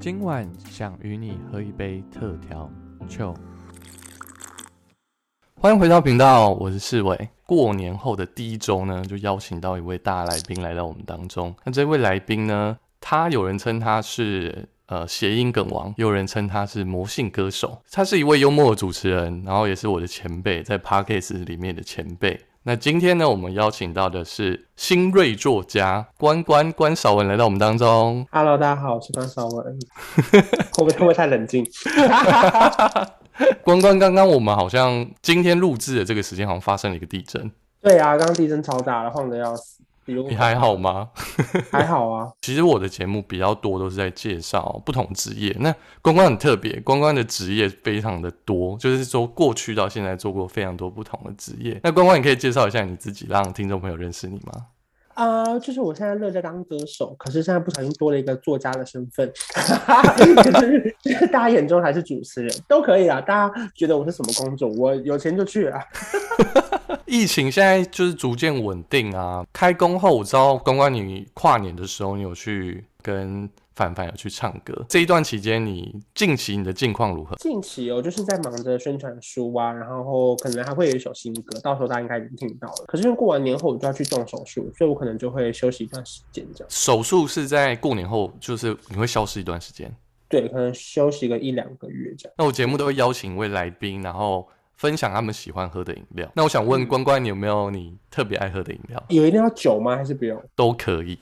[0.00, 2.70] 今晚想与你喝一杯特调
[3.06, 3.36] 酒。
[5.60, 7.28] 欢迎回到频道，我是世伟。
[7.44, 11.54] 过年后的第一周呢，就邀请到一位大来宾来到我们当中。
[11.64, 17.82] 那这位来宾呢，他有人称他是呃谐音梗王，有人称他是魔性歌手。
[17.90, 22.40] 他是一位幽默的主持人，然后也是我的前辈，在 Parkes 里面的前辈。
[22.64, 28.26] 那今天呢，我们邀请到的是新锐作家关关关少文来到我们当中。
[28.30, 29.64] Hello，大家好，我是关少文。
[30.74, 31.66] 会不会会不会太冷静？
[33.64, 39.82] 关关，刚刚我们好像今天录制的这个时间，好像发生了一个地震，对啊，刚刚地震超大了，晃得要死。
[40.10, 41.08] 比如你还好吗？
[41.70, 45.54] 还好啊，其实我的节目比较多都是在介绍不同职业。
[45.60, 51.78] 那关关很特别，关关的职业非常的多，就是说过去到现在做过非常多不同的职业。
[51.84, 54.66] 那关关，你可以介绍一下你自己，让听众朋友认识你吗？
[55.22, 63.20] 啊、就是我现在乐在当歌手，可是现在不小心多了一个作家的身份， 哈哈就是大家眼中还是主持人，都可以啊。
[63.20, 65.78] 大家觉得我是什么工作，我有钱就去啊。
[67.04, 69.44] 疫情现在就是逐渐稳定啊。
[69.52, 73.46] 开工后，我知道公关你跨年的时候，你有去跟
[73.80, 74.84] 凡凡有去唱歌。
[74.90, 77.34] 这一段期间，你近期你的近况如何？
[77.36, 82.84] 近期我就是在忙着宣传书啊，然后可能还会有一首新歌，到时候大家应该已经听到了。
[82.86, 86.68] 可是因为过完年后我就要去动手术，所以我可能就会休息一段时间这样。
[86.68, 89.90] 手术是在过年后，就是你会消失一段时间。
[90.28, 92.34] 对，可能休息个一两个月这样。
[92.36, 94.46] 那我节目都会邀请一位来宾，然后
[94.80, 96.26] 分享他们喜欢喝的饮料。
[96.34, 99.04] 那我想问关关，你有没有你特别爱喝的饮料？
[99.10, 99.94] 有一定要酒吗？
[99.94, 100.42] 还是不用？
[100.56, 101.18] 都可以。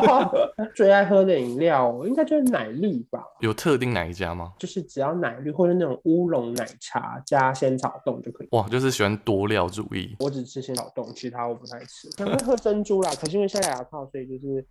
[0.76, 4.52] 最爱喝的饮料应该就是奶绿吧，有特定哪一家吗？
[4.58, 8.48] 就是只要奶绿或者那种乌龙奶茶加仙草冻就可以。
[8.50, 10.14] 哇，就是喜欢多料主义。
[10.18, 12.10] 我只吃仙草冻，其他我不太吃。
[12.18, 14.62] 可能会喝珍珠啦，可是因为现在牙套，所以就是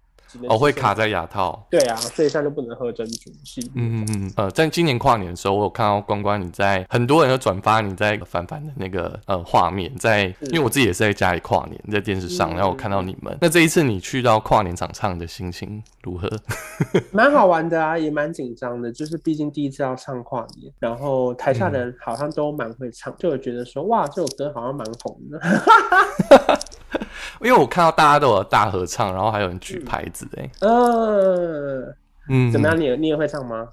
[0.47, 1.65] 哦，会卡在牙套。
[1.69, 3.71] 对啊，所以现在就不能喝珍珠系。
[3.75, 13.37] 嗯嗯嗯，呃，在今年跨年的时候，我有看到关关你在很多人都转发你在凡凡的那个呃画面，在因为我自己也是在家里跨年，在电视上，嗯然后我看到你们。
[13.41, 16.29] 那这一次你去到跨年场唱的心情如何？
[17.11, 25.39] 蛮好玩的啊，也蛮紧张的，就是毕竟第一次要唱跨年，然后台下的人好像都蛮会唱，就有觉得说哇，这首歌好像蛮红的。
[27.41, 31.95] 因为我看到大家都有大合唱，然后还有人举牌子、哎，嗯，
[32.29, 32.79] 嗯，怎么样？
[32.79, 33.67] 你你也会唱吗？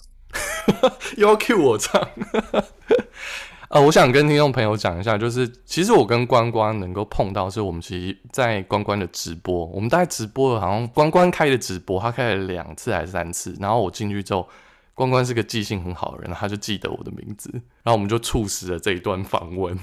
[1.16, 2.06] 又 要 cue 我唱。
[3.70, 14.48] 呃，我想跟听众朋友讲一下，就是其实我跟关关能够碰到，是我们其实，在关关的直播，我们大概直播了，好像关关开的直播，他开了两次还是三次，然后我进去之后，
[14.94, 17.50] 关关是个记性很好的人，他就记得我的名字，
[17.82, 19.78] 然后我们就促使了这一段访问。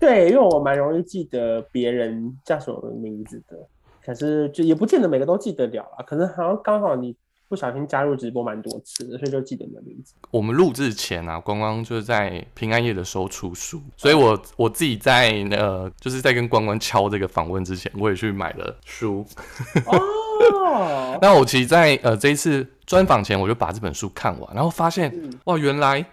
[0.00, 3.56] 对，因为我蛮容易记得别人叫什么名字的，
[4.08, 6.04] 可是就也不见得每个都记得了啦。
[6.06, 7.14] 可能好像刚好你
[7.46, 10.14] 不小心加入直播蛮多次的，所以就记得你的名字。
[10.30, 19.26] 我们录制前啊，光光就是在平安夜的时候出书，所以我我自己在呃，就是在跟光光敲这个访问之前，我也去买了书。
[19.86, 26.04] 哦， 那我其实在，呃这一次专访前，我就把这本书看完，然后发现嗯哇，原来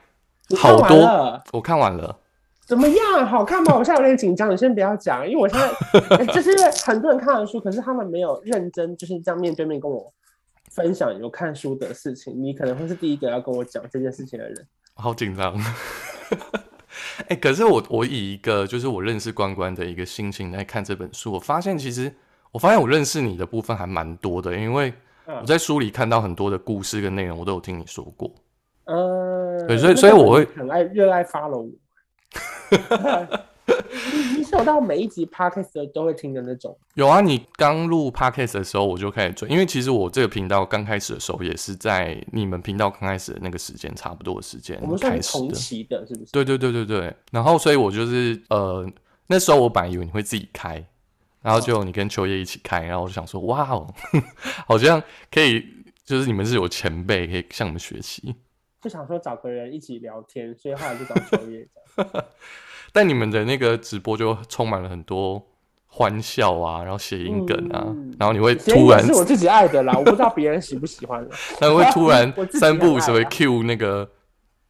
[0.57, 2.17] 好多了我看完了。
[2.65, 3.25] 怎么样？
[3.25, 3.75] 好看吗？
[3.75, 6.49] 我现在有点紧张，你先不要讲，因为我现在欸 就是
[6.83, 10.11] 很多人看完书，可是他们没有认真就是这样面对面跟我
[10.71, 12.33] 分享有看书的事情。
[12.41, 14.67] 你可能会是第一个要跟我讲这件事情的人。
[14.95, 15.55] 好紧张。
[17.27, 22.11] 哎、可是我我以一个就是我认识关关的一个心情来看这本书，我发现其实
[22.51, 24.91] 我发现我认识你的部分还蛮多的，因为
[25.27, 28.31] 嗯我在书里看到很多的故事跟内容，我都有听你说过。
[28.85, 31.69] 嗯，对所以所以我会很爱热爱 follow 我。
[34.07, 36.77] 你你是有到每一集 podcast 都会听的那种。
[36.93, 45.53] 有啊，你刚录 podcast 的时候我就开始追，因为其实我这个频道刚开始的时候也是在你们频道刚开始的那个时间差不多的时间我们开始的。
[45.53, 46.31] 期的，是不是？
[46.31, 48.87] 对对对对对，然后所以我就是呃
[49.27, 50.85] 那时候我本来以为你会自己开，
[51.41, 53.91] 然后就你跟秋叶一起开，然后我就想说哇哦，
[54.67, 55.01] 好像
[55.31, 55.63] 可以，
[56.05, 58.35] 就是你们是有前辈可以向你们学习，
[58.85, 62.23] 就想说找个人一起聊天，所以后来就找秋叶这样。
[62.93, 65.43] 但你们的那个直播就充满了很多
[65.87, 71.29] 欢笑啊，然后谐音梗啊，嗯然后你会突然是我自己爱的啦，我不知道别人喜不喜欢了。
[71.59, 74.07] 他会突然 三不五时会 Q 那个，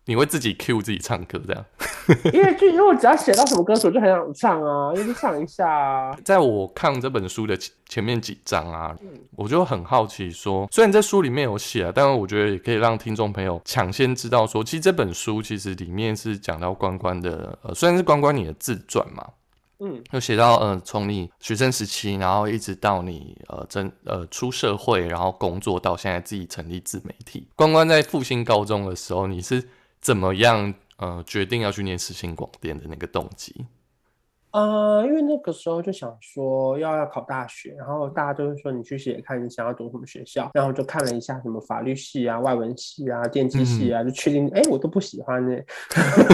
[0.06, 1.66] 你会自己 Q 自己唱歌这样。
[2.32, 6.16] 因为就因为我只要写到什么歌手，就很想唱啊，因为就唱一下啊。
[6.24, 19.28] 在我看这本书的前前面几章啊，嗯我就很好奇说，虽然在书里面有写啊，但是我觉得也可以让听众朋友抢先知道说，其实这本书其实里面是讲到关关的，呃，虽然是关关你的自传嘛，
[19.80, 27.48] 嗯，就写到呃，从你学生时期，然后一直到你呃真呃出社会，然后工作到现在自己成立自媒体。
[27.56, 29.68] 关关在复兴高中的时候，你是
[30.06, 33.66] 怎么样呃决定要去念世新广电的那个动机？
[34.52, 45.60] 呃，因为那个时候就想说要要考大学，然后大家都是说你去写看你想要读什么学校，然后就看了一下什么法律系啊、外文系啊、电机系啊，就确定哎我都不喜欢呢。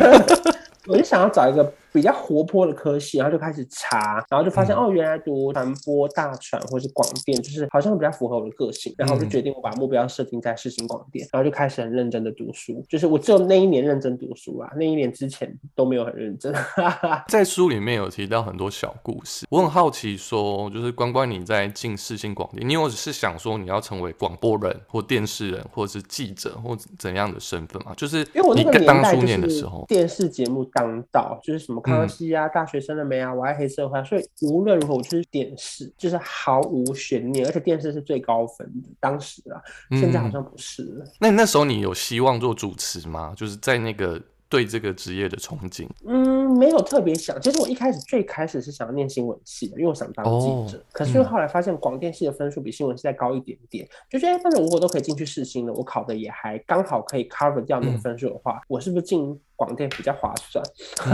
[0.88, 16.54] 我就想要找一个比较活泼的科系，然后就开始查，然后就发现、哦，原来读传播、大传或是广电，就是好像比较符合我的个性，然后我就决定我把目标设定在世新广电，然后就开始很认真的读书，就是我只有那一年认真读书啊，那一年之前都没有很认真。
[17.28, 27.94] 在书里面有提到很多小故事，我很好奇说，就是关关你在进世新广电，你有是想说你要成为广播人或电视人，或者是记者或怎样的身份吗？
[27.98, 39.62] 就是因为我那个当年代就初念的是时候，电视节目当道，就是什么康熙啊、大学生了没啊、我爱黑社会啊，所以无论如何我就是电视，就是毫无悬念，而且电视是最高分的，当时啊，
[39.98, 41.06] 现在好像不是了。
[41.20, 43.34] 那那时候你有希望做主持吗？
[43.36, 44.22] 就是在那个
[44.52, 45.88] 对这个职业的憧憬。
[46.06, 47.40] 嗯，没有特别想。
[47.42, 50.78] 其实我一开始最开始是想要念新闻系的，因为我想当记者。
[50.78, 60.64] 哦可是后来发现广电系的分数比新闻系再高一点点，就觉得哎反正如果都可以进去试新了，我考的也还刚好可以 cover 掉那个分数的话，我是不是进广电比较划算？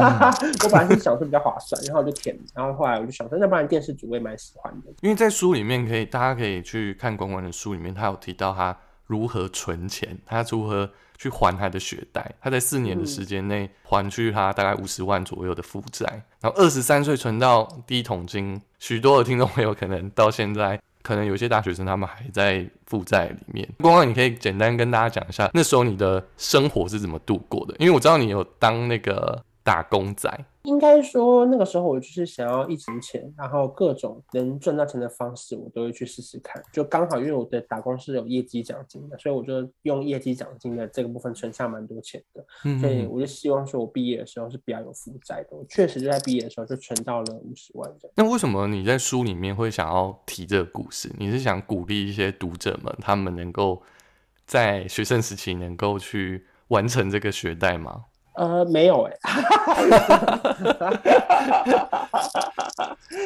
[0.64, 4.92] 我本来是想说比较划算，然后我就填，然后后来我就想说，那不然电视组我也蛮喜欢的。
[5.02, 8.76] 因为在书里面可以，大家可以去看关关的书里面，他有提到他
[9.06, 16.06] 如何存钱，他如何去还他的学贷，他在四年的时间内还去他大概五十万左右的负债，
[16.40, 18.62] 然后二十三岁存到第一桶金。
[18.80, 23.68] 许多的听众朋友可能到现在，可能有些大学生他们还在负债里面。
[23.80, 27.76] 光光，你可以简单跟大家讲一下那时候你的生活是怎么度过的？
[27.80, 30.30] 因为我知道你有当那个打工仔，
[30.68, 36.62] 应该说那个时候我就是想要一存钱，然后各种能赚到钱的方式我都会去试试看。
[36.74, 42.46] 就刚好因为我的打工是有业绩奖金的，所以我就用业绩奖金的这个部分存下蛮多钱的。
[42.66, 45.56] 嗯所以我就希望说我毕业的时候是比较有负债的。
[45.56, 48.14] 我确实就在毕业的时候就存到了五十万这样。
[48.18, 51.10] 那为什么你在书里面会想要提这个故事？
[51.18, 53.82] 你是想鼓励一些读者们，他们能够
[54.46, 58.04] 在学生时期能够去完成这个学贷吗？
[58.38, 59.14] 呃，没有哎、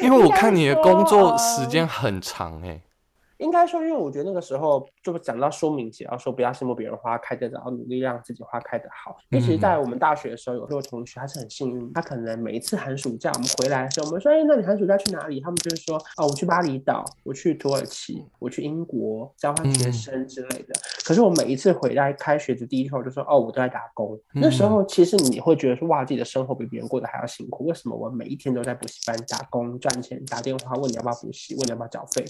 [0.00, 2.80] 因为我看你的工作时间很长哎、
[3.42, 9.16] 应该说，因为我觉得那个时候就讲到说明写要说不要羡慕别人花开的早，要努力让自己花开的好。
[9.30, 15.40] 因为其实，在我们大学的时候，有时候同学他是很幸运，他可能每一次寒暑假我们回来的时候，我们说，哎，那你寒暑假去哪里？
[15.40, 20.74] 他们就是说，哦，我去巴厘岛，我去土耳其，我去英国交换学生之类的。
[21.04, 24.18] 可是我每一次回来开学的第一天我就说，哦，我都在打工。
[24.34, 27.66] 那时候其实你会觉得说，哇，自己的生活比别人过得还要辛苦。
[27.66, 32.24] 为什么我每一天都在补习班打工赚钱，打电话问你要不要补习，问你要不要缴费？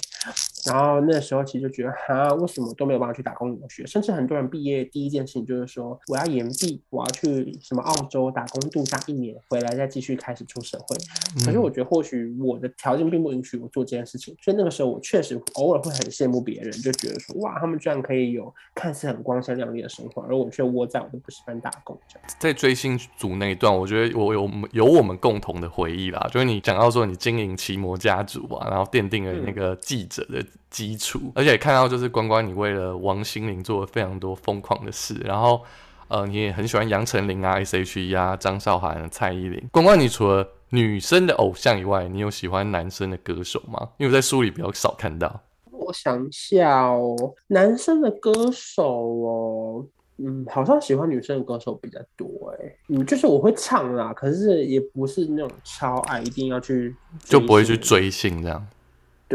[0.66, 3.86] 然后那时候其实就觉得，哈，为什么都没有办法去打工留学？
[3.86, 10.96] 甚至很多人毕业第一件事情就是说，我要延毕，我要去什么澳洲打工度假一年，回来再继续开始出社会。
[11.44, 22.28] 可是我觉得或许我的条件并不允许我做这件事情，所以那个时候我确实偶尔会很羡慕别人，就觉得说，哇，他们居然可以有看似很光鲜亮丽的生活，而我却窝在我的补习班打工这样。
[22.38, 35.62] 在追星族那一段，我觉得我有有我们共同的回忆啦，就是你讲到说你经营奇摩家族啊，然后奠定了那个记者的基础，而且看到就是关关你为了王心凌做了非常多疯狂的事，然后
[36.08, 39.62] 呃你也很喜欢杨丞琳啊、S.H.E 啊、张韶涵、蔡依林。
[39.70, 43.88] 关关，你除了女生的偶像以外，你有喜欢男生的歌手吗？
[43.98, 45.40] 因为我在书里比较少看到。
[45.70, 47.16] 我想一下哦，
[47.48, 49.84] 男生的歌手哦，
[50.18, 56.94] 嗯，好像喜欢女生的歌手比较多哎，嗯，就是我会唱啦，可是也不是那种超爱，一定要去
[57.24, 58.66] 就不会去追星追星这样。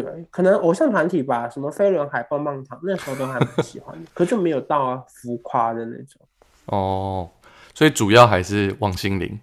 [0.02, 6.22] 对，可能偶像团体吧，什么飞轮海、棒棒糖，那时候都还蛮喜欢的，可就没有到浮夸的那种。
[6.66, 7.30] 哦，
[7.74, 9.40] 所以主要还是王心凌，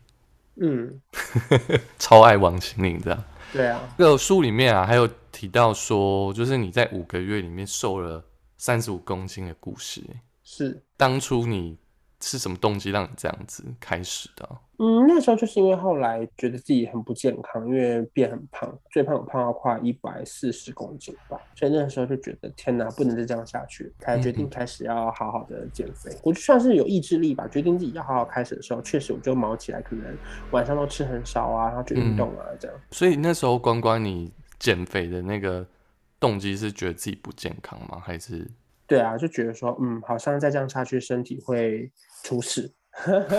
[0.57, 1.01] 嗯，
[1.99, 3.25] 超爱王心凌这样。
[3.53, 8.25] 对啊，这个书里面啊，还有提到说，就是你在五个月里面瘦了
[8.57, 10.03] 三十五公斤的故事。
[10.43, 11.79] 是，当初你
[12.25, 14.59] 是什么动机让你这样子开始的啊？
[14.79, 26.11] 嗯，那时候就是因为后来觉得自己很不健康，因为变很胖，最胖我胖到快一百四十公斤吧，所以那时候就觉得天哪，不能再这样下去，才决定开始要好好的减肥。
[26.25, 30.17] 我就算是有意志力吧，决定自己要好好开始的时候，确实我就忙起来，可能
[30.51, 32.77] 晚上都吃很少啊，然后去运动啊，这样。
[32.91, 35.65] 所以那时候关关你减肥的那个
[36.19, 38.01] 动机是觉得自己不健康吗？
[38.05, 38.51] 还是
[38.87, 41.91] 对啊，就觉得说，嗯，好像再这样下去，身体会
[42.23, 42.73] 出事，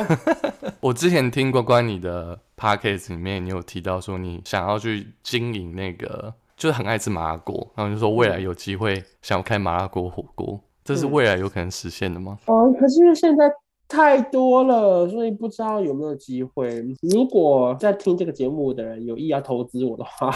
[0.81, 12.37] 我之前听过关你的 podcast 里面，你有提到说你想要去经营那个，就是很爱吃麻辣锅，然后就说未来有机会想要开麻辣锅火锅，这是未来有可能实现的吗？
[12.45, 13.51] 哦，可是因为现在。
[13.87, 16.83] 太多了，所以不知道有没有机会。
[17.01, 20.31] 如果在听这个节目的人有意要投资我的话，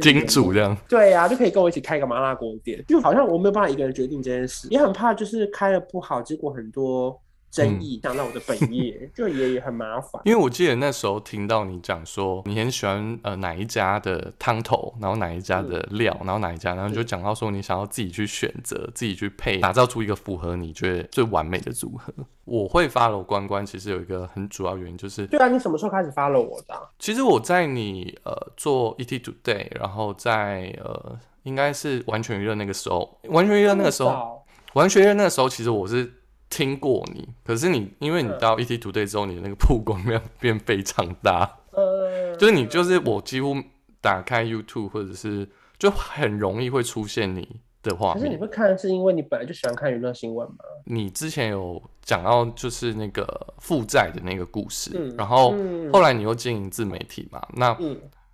[0.00, 2.82] 金主这样对呀，就可以跟我一起开个麻辣锅店。
[2.88, 7.18] 就好像我没有办法一个人决定这件事，也很怕就是开了不好，结果很多。
[7.50, 10.20] 争议想 到我的本业，就也也很麻烦。
[10.24, 22.12] 因为我记得那时候听到你讲说，你很喜欢呃哪一家的汤头，然后哪一家的料，然后哪一家，然后就讲到说你想要自己去选择，自己去配，打造出一个符合你觉得最完美的组合。
[22.44, 26.74] 我会发了关关，其实有一个很主要原因就是，对啊，你什么时候开始发了我的？
[26.98, 34.42] 其实我在你呃做 ET Today，然后在呃应该是完全娱乐那个时候，完全娱乐那个时候，
[34.74, 36.14] 完全娱乐那个时候，其实我是。
[36.50, 43.54] 听过你，可是你因为你到 ET 图队之后，你的那个曝光量变非常大，呃，就是你就是我几乎
[44.00, 48.22] 打开 YouTube 或者是就很容易会出现你的画面。
[48.22, 50.56] 可是你会看是因为你本来就喜欢看娱乐新闻吗？
[50.84, 55.54] 你之前有讲到就是那个负债的那个故事，然后
[55.92, 57.46] 后来你又经营自媒体嘛？
[57.54, 57.76] 那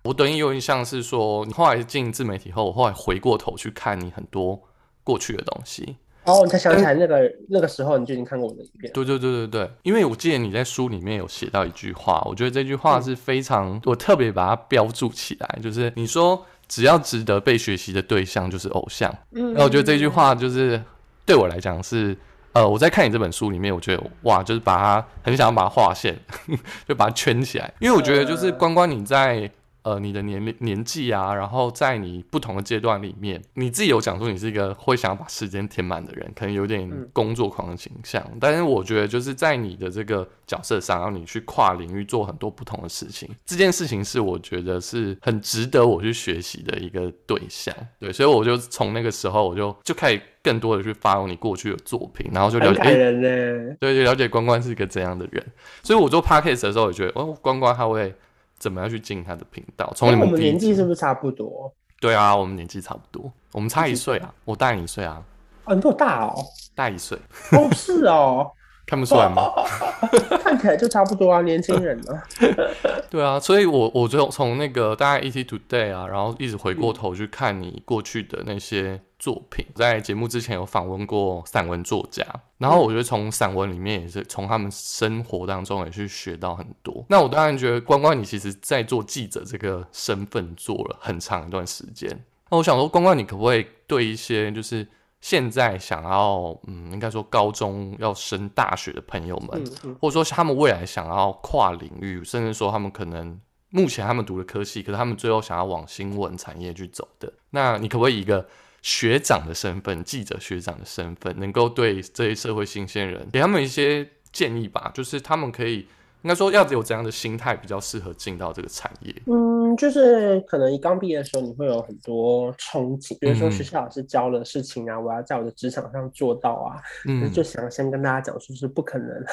[0.03, 4.61] 我等于有印象是说，你后来经营自媒体后，我后来回过头去看你很多
[5.03, 5.97] 过去的东西。
[6.25, 8.91] 哦，你才想起来那个那个时候你就已经看过我的影片。
[8.93, 19.13] 对对对对对，因为我记得你在书里面有写到一句话，我觉得这句话是非常，我特别把它标注起来，就是你说只要值得被学习的对象就是偶像。
[19.31, 20.81] 嗯，那我觉得这句话就是
[21.25, 22.17] 对我来讲是，
[22.53, 26.17] 呃，我在看你这本书里面，我觉得哇，就是把它很想要把它划线，
[26.87, 29.49] 就把它圈起来，因为我觉得就是关关你在。
[29.85, 38.25] 呃，你的年龄年纪啊，然后在你不同的阶段里面，你自己有讲说你是一个会想要把时间填满的人，可能有点工作狂的形象。
[38.39, 47.71] 但是我觉得就是在你的这个角色上，让你去跨领域做很多不同的事情，这件事情是我觉得是很值得我去学习的一个对象。
[47.99, 55.45] 对，所以我就从那个时候我就就开始更多的去发你过去的作品，然后就了解人呢，对，就了解关关是一个怎样的人。
[55.83, 58.11] 所以我做 podcast 的时候，我觉得哦，关关他会。
[58.57, 59.91] 怎么样去经营他的频道？
[59.95, 61.73] 从你们年纪是不是差不多？
[62.01, 65.23] 对啊，我们年纪差不多，我们差一岁啊，我大你一岁啊。
[65.65, 66.35] 哦，你比我大哦，
[66.75, 67.17] 大一岁。
[67.51, 68.51] 哦，是哦，
[68.85, 69.51] 看不出来吗？
[70.43, 72.21] 看起来就差不多啊，年轻人呢。
[73.09, 79.01] 对啊，所以我我就从那个大概 ET Today 啊，然后一直回过头去看你过去的那些。
[79.25, 82.23] 作品在节目之前有访问过散文作家，
[82.59, 87.03] 然后我觉得从散文里面也是从他们生活当中也去学到很多。
[87.09, 92.07] 那我当然觉得关关你其实在做记者这个身份做了很长一段时间。
[92.51, 94.87] 那我想说，关关你可不可以对一些就是
[95.21, 103.41] 现在想要嗯，应该说高中要升大学的朋友们，或者说他们未来想要跨领域，甚至说他们可能
[103.71, 108.47] 目前他们读的科系，可是他们最后想要往新闻产业去走的，那你可不可以一个？
[108.85, 115.77] 学长的身份，记者学长的身份，能够对这些社会新鲜人给他们一些建议吧，就是他们可以
[116.21, 119.11] 应该说要有怎样的心态比较适合进到这个产业。
[119.25, 126.77] 嗯，就是可能你刚毕业的时候，你会有很多憧憬，比如说学校老师教的事情啊，我要在我的职场上做到啊，
[127.07, 129.25] 嗯，就想先跟大家讲说是不可能。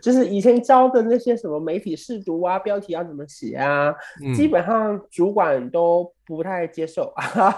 [0.00, 3.94] 就是以前教的那些什么媒体试读啊，标题要怎么写啊，
[4.36, 7.12] 基本上主管都不太接受。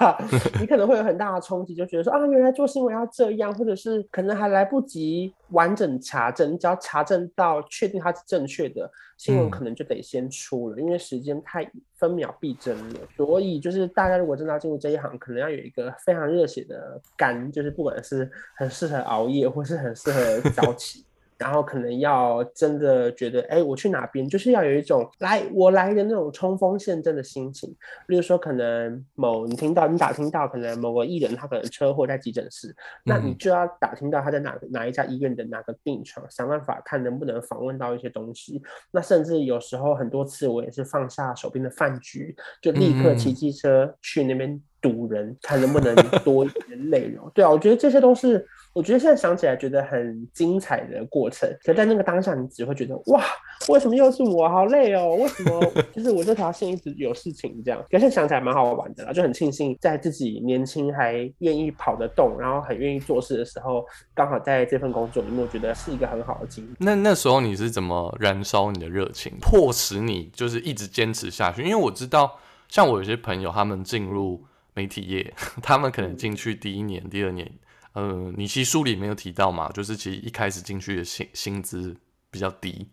[0.60, 13.00] 你可能会有很大的冲击，就觉得说啊，原来做新闻要这样，或者是可能还来不及完整查证，只要查证到确定它是正确的，新闻可能就得先出了，因为时间太分秒必争了。
[13.16, 21.05] 所以就是大家如果真的要进入这一行，可能要有一个非常热血的肝，就是不管是很适合熬夜，或是很适合早起。
[21.38, 27.68] 然后可能要真的觉得，哎，我去哪边就是要有一种来我来的那种冲锋陷阵的心情。
[28.08, 32.74] 例如说，可能某你听到你打听到，可能某个艺人他可能车祸在急诊室，
[33.04, 38.62] 那你就要打听到他在哪哪一家医院的哪个病床，想办法看能不能访问到一些东西。
[38.90, 47.30] 那甚至有时候很多次我也是放下手边的饭局，就立刻骑机车去那边堵人，看能不能多一点内容。
[47.34, 48.46] 对啊，我觉得这些都是。
[48.76, 53.24] 我觉得现在想起来觉得很精彩的过程，可在那个当下，你只会觉得哇，
[53.70, 55.14] 为什么又是我，好累哦？
[55.14, 55.58] 为什么
[55.96, 57.82] 就是我这条线一直有事情这样？
[57.90, 66.76] 可是想起来蛮好玩的啦，就很庆幸在自己年轻还愿意跑得动，然后很愿意做事的时候，刚好在这份工作里面，我觉得是一个很好的经历。
[66.78, 71.62] 那那时候你是怎么燃烧你的热情，迫使你就是一直坚持下去？
[71.62, 75.32] 因为我知道，像我有些朋友，他们进入媒体业，
[75.64, 77.50] 他们可能进去第一年、第二年。
[77.96, 81.96] 呃，你其实书里没有提到嘛，就是其实一开始进去的薪薪资
[82.30, 82.86] 比较低，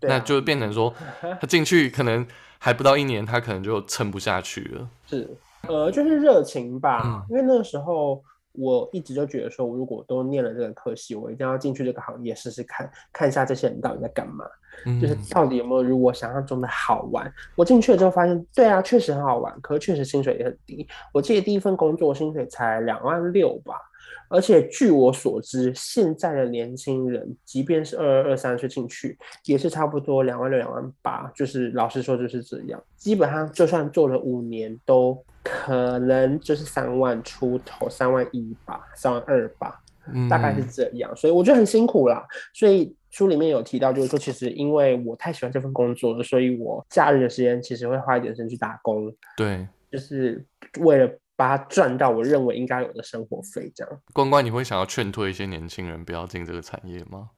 [0.00, 0.94] 那就变成说
[1.40, 2.24] 他进去可能
[2.60, 4.88] 还不到一年，他可能就撑不下去了。
[5.08, 5.28] 是，
[5.66, 14.44] 呃，就是热情吧，嗯因为那个时候我一直就觉得说，如果都念了这个科系，我一定要进去这个行业试试看，看一下这些人到底在干嘛，
[14.86, 17.28] 嗯就是到底有没有如我想象中的好玩。
[17.56, 20.86] 我进去了之后发现，对啊，确实很好玩，可是确实薪水也很低。
[21.12, 23.74] 我记得第一份工作薪水才两万六吧。
[24.34, 31.30] 而且据我所知，现在的年轻人，即便是二二二三岁进去，也是差不多两万六、两万八。
[31.36, 39.80] 就是老实说就是这样，基本上就算做了五年，都可能就是三万出头，三万一吧，三万二吧，
[40.12, 41.14] 嗯大概是这样。
[41.14, 42.26] 所以我觉得很辛苦啦。
[42.52, 50.44] 所以书里面有提到，就是说，其实因为我太喜欢这份工作了，所以我假日的时间其实会花一点时间去打工，对就是
[50.80, 54.00] 为了把它赚到我认为应该有的生活费，这样。
[54.12, 57.30] 关关，你会想要劝退一些年轻人不要进这个产业吗？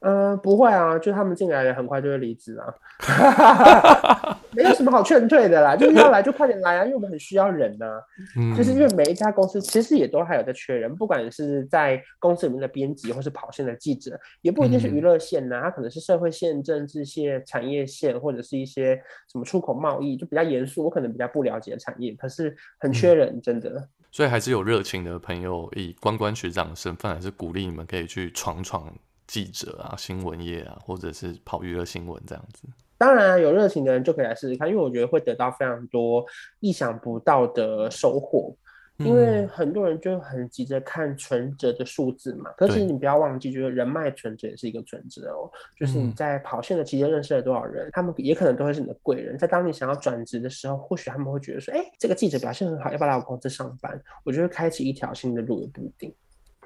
[0.00, 8.00] 呃，不会啊，就他们进来了，很快就会离职啊， 没有什么好劝退的啦，就是要来就快点来啊，因为我们很需要人呐、
[8.36, 18.96] 嗯，就是因为每一家公司其实也都还有在缺人，不管是在公司里面的编辑，或是跑线的记者，也不一定是娱乐线呐、它可能是社会线、政治线、产业线，或者是一些
[19.30, 23.86] 什么出口贸易，就比较严肃，我可能比较不了解的产业，可是很缺人，真的。
[24.10, 28.92] 所以还是有热情的朋友，以关关学长的身份，还是鼓励你们可以去闯闯
[29.30, 32.64] 记者啊、新闻业啊，或者是跑娱乐新闻这样子。
[32.98, 36.26] 当然啊，有热情的人就可以来试试看，因为我觉得会得到非常多
[36.58, 38.54] 意想不到的收获。
[38.98, 45.48] 因为嗯很多人就很急着看存折的数字嘛，可是你不要忘记，就是人脉存折也是一个存折哦。
[45.74, 49.38] 就是你嗯在跑线的期间认识了多少人，他们也可能都会是你的贵人。
[49.38, 53.98] 在当你想要转职的时候，或许他们会觉得说，哎，这个记者表现很好，要不要来我公司上班？
[54.22, 56.14] 我就会开启一条新的路，也不一定。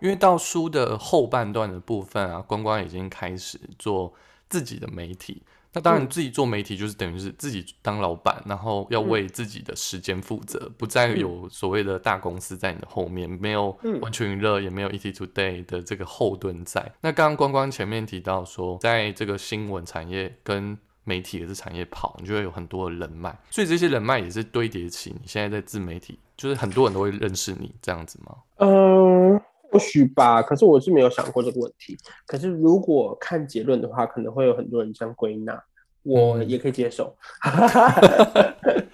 [0.05, 4.13] 因为到书的后半段的部分啊，关关已经开始做
[4.51, 5.43] 自己的媒体。
[5.73, 16.93] 那当然，嗯自己做媒体就是等于是自己当老板，然后要为自己的时间负责，不再有所谓的大公司在你的后面，没有嗯完全娱乐，也没有 ET Today 的这个后盾在。
[17.01, 28.37] 那刚刚关关前面提到说，在这个新闻产业跟媒体的这产业跑，你就会有很多的人脉，所以这些人脉也是堆叠起你现在在自媒体，就是很多人都会认识你这样子吗？
[28.59, 31.96] 嗯，或许吧，可是我是没有想过这个问题。
[32.27, 35.61] 可是如果看结论的话，可能会有很多人这样归纳，
[36.05, 37.17] 我嗯也可以接受。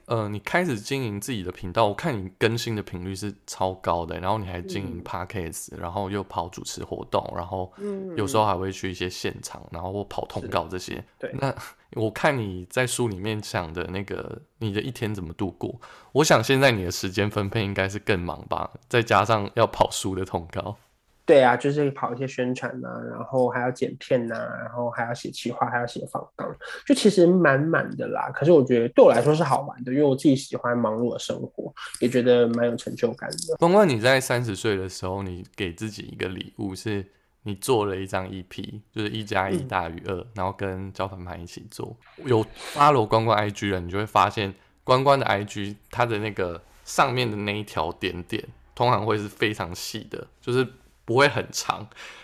[0.07, 11.05] 呃，你开始经营自己的频道，我看你更新的频率是超高的，然后你还经营嗯 podcast，、然后又跑主持活动，然后嗯有时候还会去一些现场，然后或跑通告这些。
[11.17, 11.55] 对那
[11.93, 15.81] 我看你在书里面讲的那个你的一天怎么度过，
[16.13, 20.77] 我想现在你的时间分配应该是更忙吧，再加上要跑书的通告。
[21.25, 26.49] 对啊，就是跑一些宣传呐、然后还要剪片呐、然后还要写企划，还要写访纲，
[26.87, 28.31] 就其实满满的啦。
[28.35, 33.57] 可是我觉得对我来说是好玩的，因为我自己喜欢忙碌的生活，也觉得蛮有成就感的。
[33.59, 37.07] 关关，你在三十岁的时候，你给自己一个礼物，是
[37.45, 41.97] 你做了一张 EP，就是一加一嗯大于二、然后跟焦凡凡一起做。
[42.25, 44.53] 有 follow 关关 IG 的，你就会发现
[44.83, 50.67] 关关的 IG 它的那个上面的那一条点点，通常会是非常细的，就是
[51.11, 51.81] 不会很长，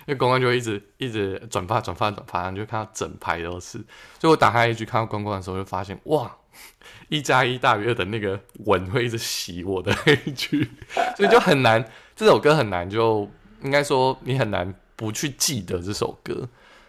[0.06, 3.78] 因为关关就会一直一直转发转发转发，你就看到整排都是。
[4.20, 6.36] 所以我打开 IG 看到关关的时候，就发现哇。
[7.08, 10.68] 一加一大于二的那个吻会一直洗我的 IG，
[11.16, 13.28] 所以就很难，这首歌很难就，
[13.62, 16.48] 应该说你很难不去记得这首歌。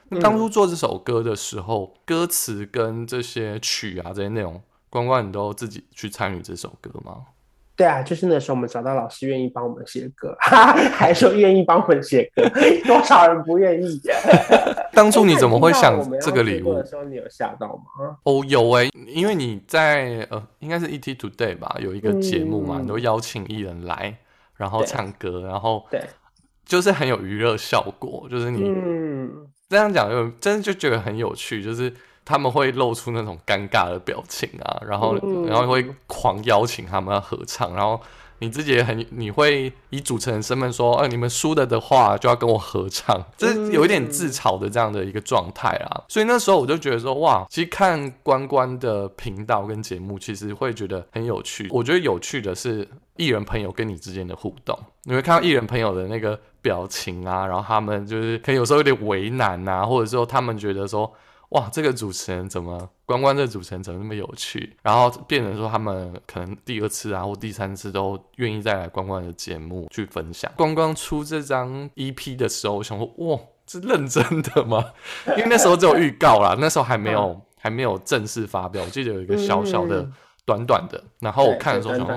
[0.10, 7.26] 那当初做这首歌的时候，歌词跟这些曲啊这些内容，关关你都自己去参与这首歌吗？
[7.78, 12.44] 对啊，就是那时候我们找到老师愿意帮我们写歌，哈 哈还说愿意帮我们写歌，
[12.88, 14.02] 多少人不愿意？
[14.94, 16.84] 当初你怎么会想这个礼物的？
[16.86, 18.18] 时候，你有吓到吗？
[18.24, 24.18] 哦，有诶、因为你在呃，应该是 ET Today 吧，有一个节目嘛，嗯你都邀请艺人来，
[24.56, 26.02] 然后唱歌，然后对，
[26.66, 31.94] 就是很有娱乐效果，就是你嗯，这样讲就真的就觉得很有趣，就是
[32.28, 37.98] 他们会露出那种尴尬的表情啊，然后、嗯然后会狂邀请他们要合唱，然后
[38.40, 46.04] 你自己也很你会以主持人身份说，呃，你们输了的话就要跟我合唱，这是有一点自嘲的这样的一个状态啊。
[46.10, 51.70] 所以那时候我就觉得说，哇，其实看关关的频道跟节目，其实会觉得很有趣。
[51.72, 52.86] 我觉得有趣的是
[53.16, 61.10] 艺人朋友跟你之间的互动，你会看到艺人朋友的那个表情啊，然后他们就是可能有时候有点为难啊，或者说他们觉得说。
[61.50, 64.76] 哇，这个主持人怎么关关这个主持人怎么那么有趣？
[64.84, 70.52] 然后变成说他们可能第二次啊或第三次都愿意再来关关的节目去分享。
[70.58, 74.84] 关关出这张 EP 的时候，我想说哇，是认真的吗？
[75.30, 78.84] 因为那时候只有预告啦，那时候还没有还没有正式发表。
[78.84, 80.06] 我记得有一个小小的、
[80.46, 82.16] 短短的，然后我看的时候想说，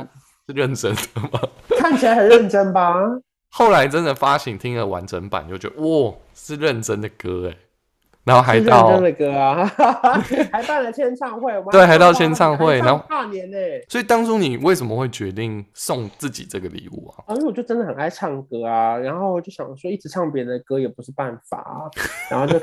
[0.48, 1.40] 是认真的吗？
[1.78, 2.94] 看起来很认真吧？
[3.52, 7.56] 后来真的发行听了完整版，就觉得哇，是认真的歌哎。
[8.30, 9.64] 然后还到的歌啊，
[10.52, 13.58] 还办了签唱会，对，还到签唱会，然后跨年呢。
[13.88, 17.24] 所以当初你为什么会决定送自己这个礼物啊？
[17.26, 21.90] 啊，因为我就真的很爱唱歌啊，然后就想说一直唱别人的歌也不是办法，
[22.30, 22.56] 然后就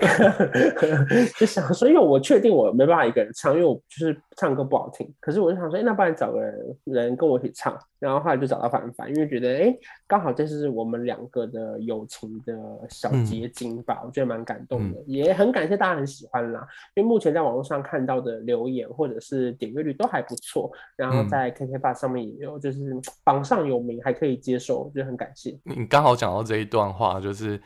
[1.38, 5.06] 就想说，因为我确定我没办法一个人唱，因为我就是唱歌不好听。
[5.20, 7.78] 可是我就想说，哎，那不然找个人人跟我一起唱。
[8.00, 9.76] 然后后来就找到凡凡，因为觉得哎，
[10.06, 12.56] 刚好这是我们两个的友情的
[12.90, 16.68] 小结晶吧，我觉得蛮感动的，也很感谢大家很喜欢啦。
[16.96, 22.80] 因为目前在网络上看到的留言或者是点阅率都还不错，然后在 KK b 上面也有就是
[23.24, 25.58] 榜上有名，还可以接受，就很感谢。
[25.64, 27.60] 你刚好讲到这一段话，就是。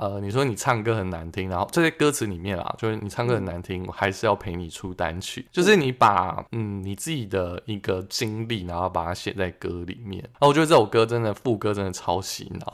[0.00, 10.22] 呃，你说你唱歌很难听，然后这些歌词里面啊，就是你唱歌很难听，我还是要陪你出单曲，就是你把嗯你自己的一个经历，然后把它写在歌里面。
[10.34, 12.72] 啊，我觉得这首歌真的副歌真的超洗脑。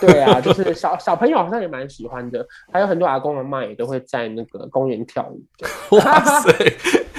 [0.00, 5.42] 对啊，就是小小朋友好像也蛮喜欢的，还有很多阿公阿妈也都会在那个公园跳舞。
[5.96, 6.52] 哇塞！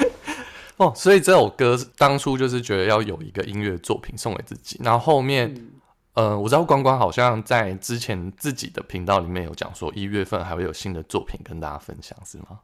[0.77, 5.53] 哦，所以这首歌当初就是觉得要有一个音乐作品送给自己，然后后面。
[6.13, 12.61] 呃，我知道关关好像在之前自己的频道里面有讲说，一月份还会有新的作品跟大家分享，是吗？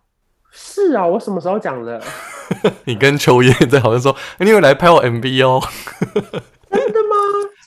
[0.52, 2.02] 是啊，我什么时候讲的？
[2.86, 5.62] 你跟秋叶在好像说，你有来拍我 MV 哦？
[6.16, 7.16] 真的吗？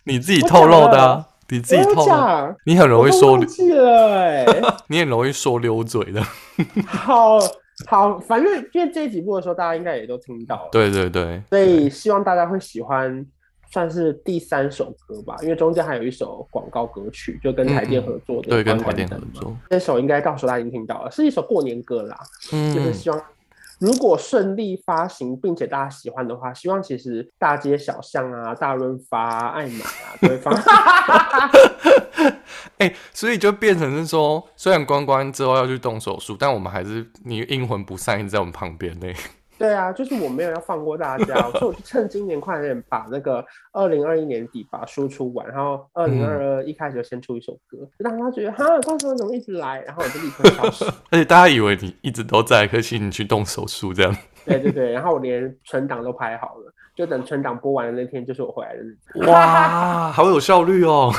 [0.03, 2.55] 你自己透露的，你自己透露。
[2.65, 4.47] 你很容易说，记了哎，
[4.89, 6.23] 你很容易说溜嘴的。
[6.87, 7.39] 好
[7.87, 10.69] 好，反正因为这几部的时候，大家应该也都听到了。
[10.73, 13.27] 对对对，所以希望大家会喜欢。
[13.69, 18.49] 算是第三首歌吧，因为中间还有一首广告歌曲，就跟台电合作的。
[18.49, 19.55] 对，跟台电合作。
[19.69, 22.17] 这首应该到时候大家已经听到了，是一首过年歌啦。
[22.53, 22.73] 嗯。
[22.73, 23.21] 就是希望
[23.79, 30.55] 如果顺利发行，并且大家喜欢的话，希望其实大街小巷啊、大润发、爱买啊都会放。
[32.79, 39.07] 哎，所以就变成是说，虽然关关之后要去动手术，但我们还是你阴魂不散，一直在我们旁边呢。
[39.59, 50.85] 对啊，就是我没有要放过大家，所以我就趁今年快点把那个二零二一年底把输出完，然后二零二二一开始就先出一首歌，让他觉得哈，到时候怎么一直来，然后我就立刻消失。
[51.11, 54.15] 而且大家以为你一直都在，可惜你去动手术这样。
[54.45, 59.19] 对对对，然后我连存档都拍好了，就等存档播完的那天就是我回来的日子。
[59.27, 61.11] 哇，好有效率哦！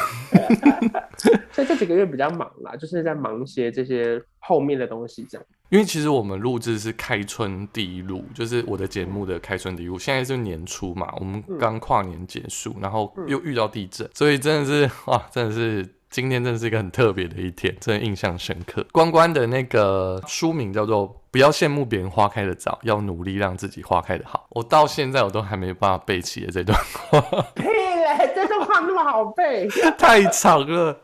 [1.51, 5.45] 所以这几个月比较忙啦，就是在忙些这些后面的东西这样。
[5.69, 9.99] 因为其实我们录制是开春第一录，就是我的节目的开春第一录。
[9.99, 18.85] 现在是年初嘛，我们刚跨年结束，然后又遇到地震，所以真的是 哇，真的是今天真的是一个很特别的一天，真的印象深刻。
[18.93, 24.47] 关关的那个书名叫做“不要羡慕别人花开的早，要努力让自己花开的好”。
[24.55, 27.19] 我到现在我都还没办法背起这段话。
[27.53, 29.67] 屁嘞，这段话那么好背？
[29.99, 30.97] 太长了。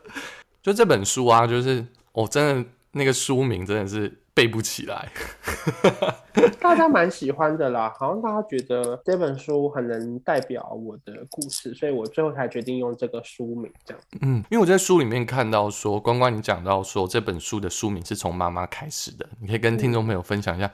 [0.62, 4.20] 就这本书啊，就是我真的那个书名真的是。
[4.34, 5.08] 背不起来，
[6.60, 14.02] 大家蛮喜欢的啦，好像大家觉得这本书很能代表我的故事，所以我最后才决定用这个书名这样。
[14.22, 20.68] 嗯，因为我在书里面看到说，关关你讲到说这本书的书名是从妈妈开始的，你可以跟听众朋友分享一下，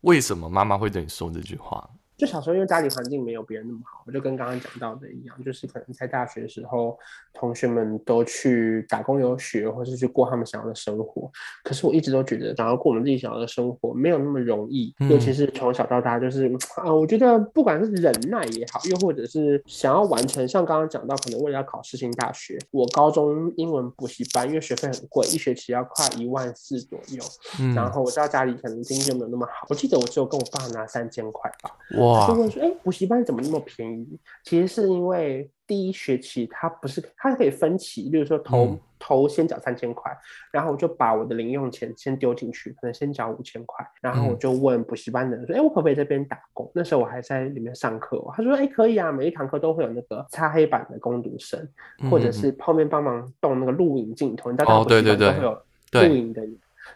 [0.00, 1.90] 为什么妈妈会对你说这句话？
[2.22, 6.96] 就小时候，因为家里环境没有别人那么好，我就跟刚刚讲到的一样，就是可能在大学的时候，
[7.34, 11.28] 同学们都去打工游学，或是去过他们想要的生活。
[11.64, 14.94] 可是我一直都觉得，想要过我们自己想要的生活，没有那么容易。
[15.10, 27.20] 尤其是从小到大，就是啊，我觉得不管是忍耐也好，又或者是想要完成，像刚刚讲到，可能为了要考世新大学，我高中英文补习班，因为学费很贵，一学期要快一万四左右。
[27.58, 31.70] 嗯，然后我知道家里可能经济没有那么好，我记得我只有跟我爸拿三千块吧。
[31.98, 32.11] 哇。
[32.26, 34.18] 就问说：“哎，补习班怎么那么便宜？
[34.44, 40.10] 其实是因为第一学期它不是，它可以分期，比如说头头先缴三千块，
[40.50, 51.68] 然后我就把我的零用钱先丢进去，可能先缴五千块，然后我就问补习班的人说：‘哎，我可不可以这边打工？’那时候我还在里面上课，他说：‘哎，可以啊，每一堂课都会有那个擦黑板的工读生，
[52.10, 56.42] 或者是后面帮忙动那个录影镜头，你知道，对对对，都会有录影的，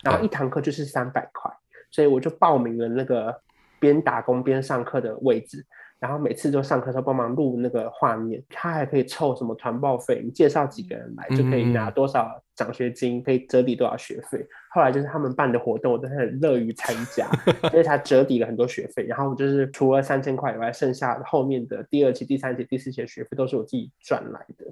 [0.03, 1.51] 然后一堂课就是三百块，
[1.91, 3.41] 所以我就报名了那个。”
[3.79, 5.65] 边打工边上课的位置，
[5.99, 14.47] 然后每次都上课时候帮忙录那个画面，他还可以凑什么团报费，你介绍几个人来就可以拿多少奖学金，可以折抵多少学费。
[14.71, 17.27] 后来就是他们办的活动，我都很乐于参加，
[17.71, 19.05] 所以他折抵了很多学费。
[19.05, 24.67] 然后就是除了三千块以外，剩下后面的第二期、第三期、第四期的学费都是我自己赚来的。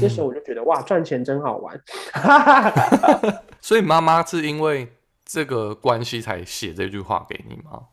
[0.00, 1.80] 这时候我就觉得哇，赚钱真好玩。
[3.62, 4.88] 所以妈妈是因为
[5.24, 7.84] 这个关系才写这句话给你吗？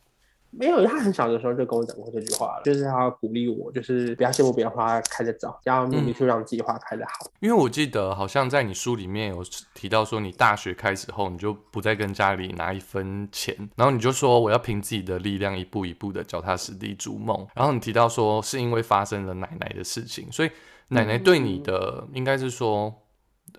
[0.51, 7.29] 没有，他很小的时候就跟我讲过这句话了，就是他鼓励我，就是不要羡慕别人花开的早，要努力去让自己花开的好。
[7.39, 17.45] 因为我记得好像在你书里面有提到说，你大学开始后，你就不再跟家里拿一分钱，然后你就说我要凭自己的力量一步一步的脚踏实地逐梦。
[17.53, 20.49] 然后你提到说是因为发生了奶奶的事情，所以
[20.87, 22.93] 奶奶对你的应该是说。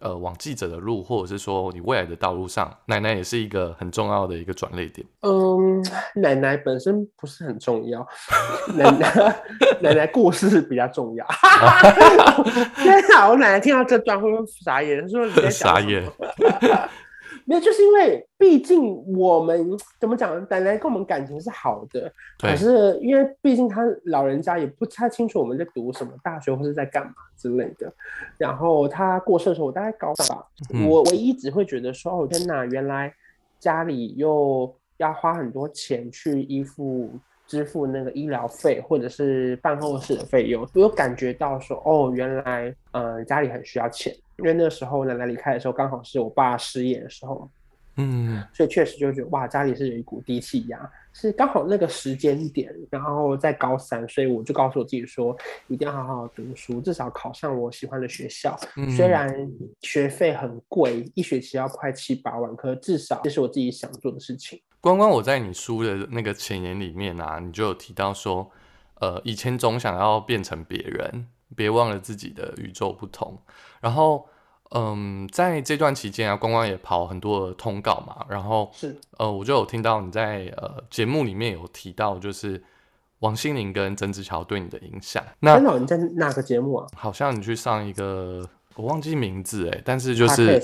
[0.00, 5.06] 呃，往记者的路，或者是说你未来的道路上，奶奶也是一个很重要的一个转捩点。
[5.22, 5.84] 嗯，
[6.14, 8.06] 奶奶本身不是很重要，
[8.74, 9.36] 奶奶
[9.82, 11.26] 奶奶过世比较重要。
[12.76, 15.08] 天啊，我奶奶听到这段会不会傻眼？
[15.08, 16.04] 说你在傻眼。
[17.48, 19.66] 没有，就是因为毕竟我们
[19.98, 27.90] 怎么讲，奶奶跟我们感情是好的，可是因为毕竟他老人家也不太清楚我们在读什么大学或是在干嘛之类的。
[28.36, 30.46] 然后他过世的时候，我大概高三吧，
[30.86, 33.12] 我唯一只会觉得说，哦天哪，原来
[33.58, 37.10] 家里又要花很多钱去依附。
[37.48, 47.50] 支付那个医疗费或者是办后事的费用，我有感觉到说，哦，原来，嗯，家里很需要钱，因为那时候奶奶离开的时候，刚好是我爸失业的时候，
[47.96, 58.56] 嗯，所以确实就觉得，哇，家里是有一股低气压，是刚好那个时间点，然后在高三，所以我就告诉我自己说，一定要好好读书，至少考上我喜欢的学校，
[58.96, 59.28] 虽然
[59.80, 64.60] 学费很贵，一学期要快七八万，可至少这是我自己想做的事情。
[64.80, 68.48] 关关，我在你书的那个前言里面啊，你就有提到说，
[69.00, 73.36] 呃，以前总想要变成别人，别忘了自己的与众不同。
[73.80, 74.26] 然后，
[74.70, 78.24] 嗯，在这段期间啊，光光也跑很多的通告嘛。
[78.28, 82.62] 然后是，呃，我就有听到你在呃节目里面有提到，就是
[83.20, 85.22] 王心凌跟曾志乔对你的影响。
[85.40, 86.86] 那你在哪个节目啊？
[86.96, 90.58] 好像你去上一个，我忘记名字哎，但是就是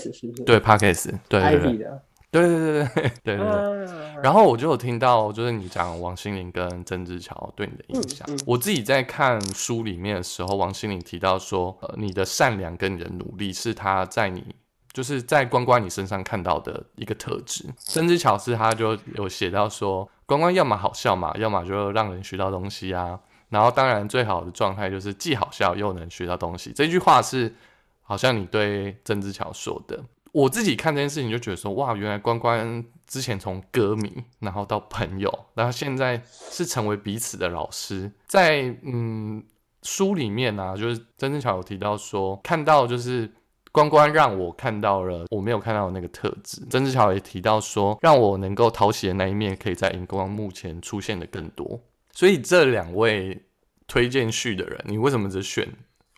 [0.44, 1.88] 对 Parkes，对对对。
[2.34, 3.36] 对对对对对对对，
[4.20, 8.26] 然后我就有听到，就是你讲王心凌跟曾志乔对你的影响。
[8.44, 14.44] 我自己在看书里面的时候，王心凌提到说，呃，你的善良跟你的努力是他在你，
[14.92, 17.64] 就是在关关你身上看到的一个特质。
[17.78, 23.20] 曾志乔是他就有写到说，关关要么好笑嘛，要么就让人学到东西啊。
[23.50, 26.72] 然后当然最好的状态就是既好笑又能学到东西。
[26.74, 27.54] 这句话是
[28.02, 30.02] 好像你对曾志乔说的。
[30.34, 38.10] 我自己看这件事情就觉得说，哇，原来关关之前从歌迷，然后到朋友，然后现在是成为彼此的老师。
[38.26, 39.40] 在嗯
[39.84, 43.32] 书里面呢，就是曾志巧有提到说，看到就是
[43.70, 46.66] 关关让我看到了我没有看到的那个特质。
[46.68, 51.80] 曾志巧也提到说，让我能够讨喜的那一面，可以在荧光幕前出现的更多。
[52.10, 53.40] 所以这两位
[53.86, 55.68] 推荐序的人，你为什么只选？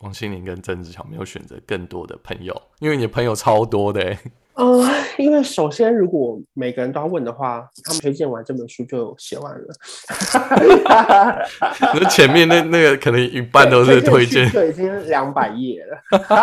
[0.06, 4.16] 王心凌跟曾志乔没有选择更多的朋友，因为你的朋友超多的。
[5.18, 9.66] 因为首先，如果每个人都要问的话，他们推荐完这本书就写完了。
[11.92, 15.98] 可是前面那那个可能一半都是推荐，就已经两百页了，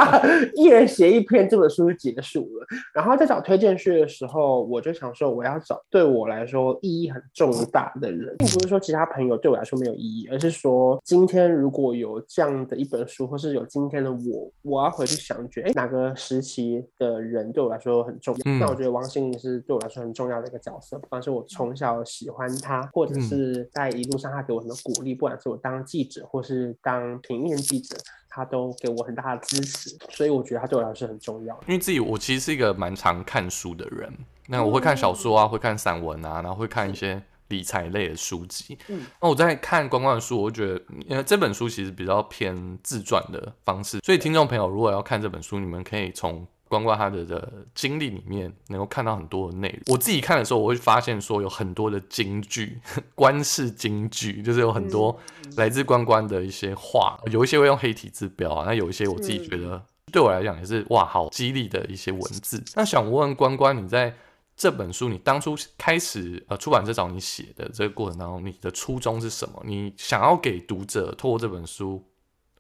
[0.56, 2.68] 一人写一篇，这本书就结束了。
[2.94, 18.04] 然后在找推荐序的时候，我就想说，我要找对我来说意义很重大的人，并不是说其他朋友对我来说没有意义，而是说今天如果有这样的一本书，或是有今天的我，我要回去想，觉得哎，哪个时期的人对我来说。
[18.04, 18.63] 很重要。
[18.64, 27.98] 那我觉得王心凌是对我来说很重要的一个角色，不管是我从小喜欢她，或者是在一路上她给我很多鼓励，不管是我当记者或是当平面记者，
[28.30, 29.98] 她都给我很大的支持。
[30.10, 31.54] 所以我觉得她对我来说很重要。
[31.68, 34.12] 因为自己我其实是一个蛮常看书的人，
[34.48, 38.78] 那我会看小说啊，会看散文啊，然后会看一些理财类的书籍。
[38.88, 46.48] 嗯，那我在看关关的书，我觉得因为这本书其实比较偏自传的方式，所以听众朋友如果要看这本书，你们可以从。
[46.74, 49.94] 关关他的的经历里面，能够看到很多的内容。
[49.94, 52.80] 我自己看的时候，我会发现说有很多的金句，
[53.14, 55.16] 关式金句，就是有很多
[55.56, 59.80] 来自关关的一些话，有一些会用黑体字标啊，那有一些我自己觉得
[60.12, 62.64] 对我来讲也是哇，好激励的一些文字。
[62.76, 64.16] 那想问关关，你在
[64.58, 69.62] 这本书，你当初开始呃出版社找你写的这个过程当中，你的初衷是什么？
[69.66, 72.04] 你想要给读者透过这本书？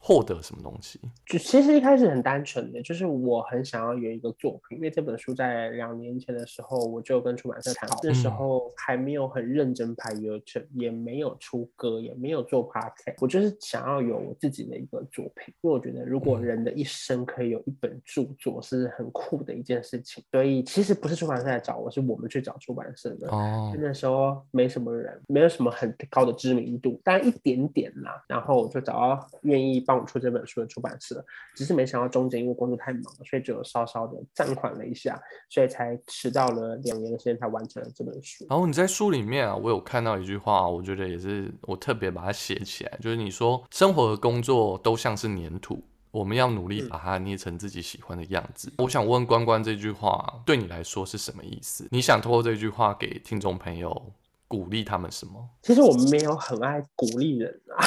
[0.06, 1.00] 获得什么东西？
[1.26, 23.30] 就其实一开始很单纯的，就是我很想要有一个作品，因为这本书在两年前的时候我就跟出版社谈好，那时候还没有很认真拍 YouTube，也没有出歌，也没有做 Podcast，我就是想要有我自己的一个作品，因为我觉得如果人的一生可以有一本著作是很酷的一件事情，所以其实不是出版社来找我，是我们去找出版社的。
[23.30, 29.92] 哦，那时候没什么人，没有什么很高的知名度，但一点点啦，然后我就找到愿意帮。
[29.93, 38.43] 帮我出这本书的出版社，只是没想到中间因为工作太忙，所以只有稍稍的暂缓了一下，所以才迟到了两年的时间才完成了这本书。
[38.49, 48.73] 然后你在书里面啊，我有看到一句话，我觉得也是我特别把它写起来，就是你说生活和工作都像是粘土，我们要努力把它捏成自己喜欢的样子。
[48.79, 51.88] 我想问关关这句话对你来说是什么意思？
[51.91, 54.12] 你想通过这句话给听众朋友？
[54.54, 55.34] 鼓励他们什么？
[55.63, 57.82] 其实我们没有很爱鼓励人啊。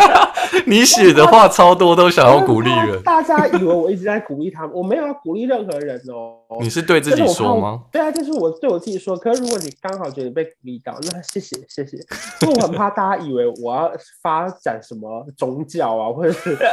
[0.64, 2.98] 你写的话超多，都想要鼓励人。
[3.04, 6.38] 大家以为我一直在鼓励他们，我没有要鼓励任何人哦。
[6.62, 7.82] 你是对自己说吗？
[7.92, 9.14] 对啊，就是我对我自己说。
[9.14, 11.98] 可是如果你刚好觉得被鼓励到，那谢谢谢谢。
[12.40, 16.56] 因为我很怕大家以为我要发展什么宗教啊，或者是。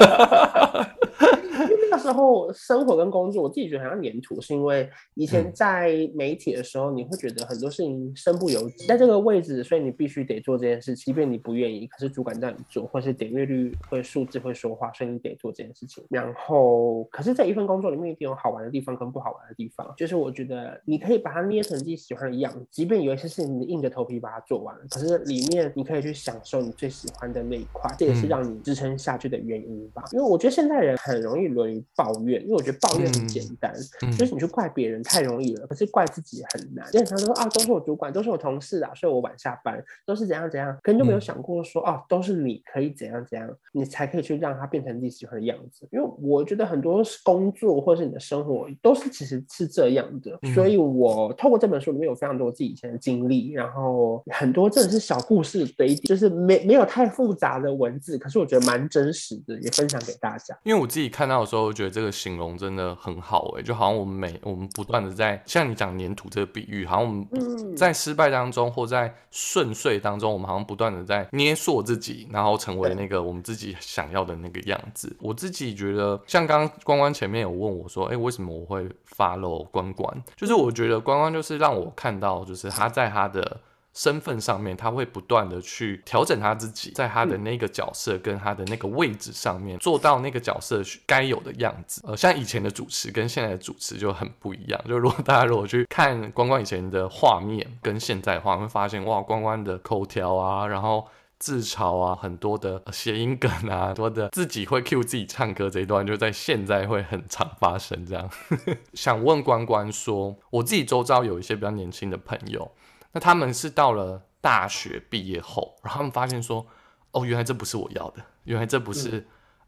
[2.06, 16.04] 那时候生活跟工作，我自己觉得很像粘土，是因为以前在媒体的时候，你会觉得很多事情身不由己，在这个位置，所以你必须得做这件事情，即便你不愿意，可是主管让你做，或是点阅率会数字会说话，所以你得做这件事情。
[16.10, 30.04] 然后，可是在一份工作里面一定有好玩的地方跟不好玩的地方，就是我觉得你可以把它捏成自己喜欢的样子，即便有一些事情你硬着头皮把它做完，可是里面你可以去享受你最喜欢的那一块，这也是让你支撑下去的原因吧。
[30.12, 31.82] 因为我觉得现在人很容易沦于。
[31.96, 33.74] 抱怨，因为我觉得抱怨很简单，
[34.18, 36.86] 就是你去怪别人太容易了，可是怪自己很难。
[36.92, 45.88] 经常说啊，都是我主管，都是我同事啊，所以我晚下班，都是怎样怎样，可能就没有想过说啊，都是你可以怎样怎样，你才可以去让他变成自己喜欢的样子。
[45.92, 60.58] 因为我觉得很多工作或者是你的生活都是其实是这样的，所以我透过这本书里面有非常多自己以前的经历，然后很多真的是小故事堆叠，就是没没有太复杂的文字，可是我觉得蛮真实的，也分享给大家。
[60.64, 61.74] 因为我自己看到的时候。
[61.74, 75.16] 觉得这个形容真的很好哎，就好像我们每我们不断的在像你讲粘土这个比喻，好像我们在失败当中或在顺遂当中，我们好像不断的在捏塑自己，然后成为那个我们自己想要的那个样子。
[75.20, 80.24] 我自己觉得，像刚刚关关前面有问我说，哎，为什么我会 follow 关关？
[80.36, 83.60] 就是我觉得关关就是让我看到，就是他在他的。
[83.94, 92.02] 身份上面，他会不断的去调整他自己，在他的那个角色跟他的那个位置上面，做到那个角色该有的样子。
[92.08, 94.84] 呃，像以前的主持跟现在的主持就很不一样。
[94.88, 108.04] 就如果大家如果去看关关以前的画面跟现在的话，会发现哇，关关的口条啊，然后自嘲啊，很多的谐音梗啊，多的自己会 cue 自己唱歌这一段，就在现在会很常发生。
[108.08, 108.28] 这样，
[108.96, 112.72] 想问关关说，我自己周遭有一些比较年轻的朋友。
[113.14, 116.66] 那他们是到了大学毕业后，然后他们发现说，
[117.12, 119.26] 哦，原来这不是我要的，原来这不是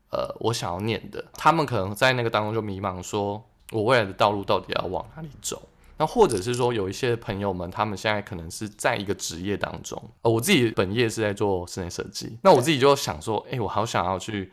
[0.10, 1.24] 呃我想要念的。
[1.34, 5.62] 他们可能在那个当中就迷茫，说我未来的道路到底要往哪里走？
[5.98, 14.52] 那或者是说有一些朋友们，他们现在可能是在一个职业当中，呃，我自己本业是在做室内设计，那我自己就想说，哎，我好想要去。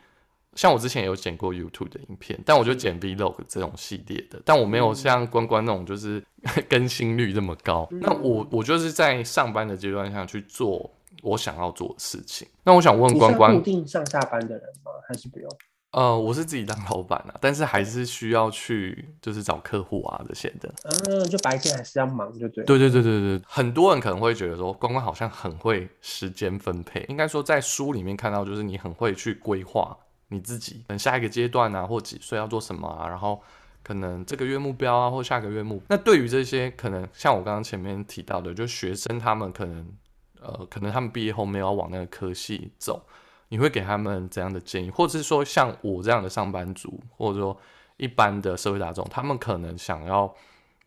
[0.55, 6.23] 像我之前有剪过 YouTube 的影片，但我就剪 Vlog 这种系列的，但我没有像关关那种就是
[6.69, 7.87] 更新率这么高。
[7.91, 12.47] 那我我就是在上班的阶段下去做我想要做的事情。
[12.63, 14.91] 那我想问关关，固定上下班的人吗？
[15.07, 15.49] 还是不用？
[15.91, 20.73] 呃，我是自己当老板啊，但是还是需要去就是找客户啊这些的。
[20.83, 22.63] 嗯，就白天还是要忙，就对。
[22.65, 29.95] 对对对对对，很多人可能会觉得说关关好像很会时间分配，应该说在书里面看到就是你很会去规划。
[30.33, 33.07] 你自己等下一个阶段啊，或几岁要做什么啊？
[33.07, 33.41] 然后
[33.83, 35.81] 可能这个月目标啊，或下个月目。
[35.89, 39.87] 那对于这些可能像我刚刚前面提到的，就学生他们可能
[40.41, 43.05] 呃，可能他们毕业后没有往那个科系走，
[43.49, 44.89] 你会给他们怎样的建议？
[44.89, 47.57] 或者是说像我这样的上班族，或者说
[47.97, 50.33] 一般的社会大众，他们可能想要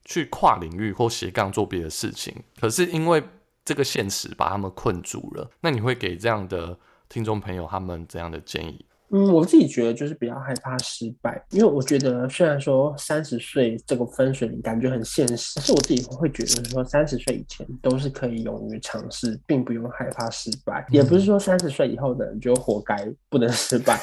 [0.05, 3.23] 去跨领域或斜杠做别的事情，可是因为
[3.65, 5.51] 这个现实把他们困住了。
[5.61, 6.79] 那你会给这样的
[7.09, 8.85] 听众朋友他们怎样的建议？
[9.11, 20.85] 嗯，我自己觉得就是比较害怕失败，因为我觉得虽然说三十岁这个分水岭感觉很现实，可是我自己会觉得说三十岁以前都是可以勇于尝试，并不用害怕失败。
[20.91, 22.97] 也不是说三十岁以后的人就活该
[23.29, 23.97] 不能失败，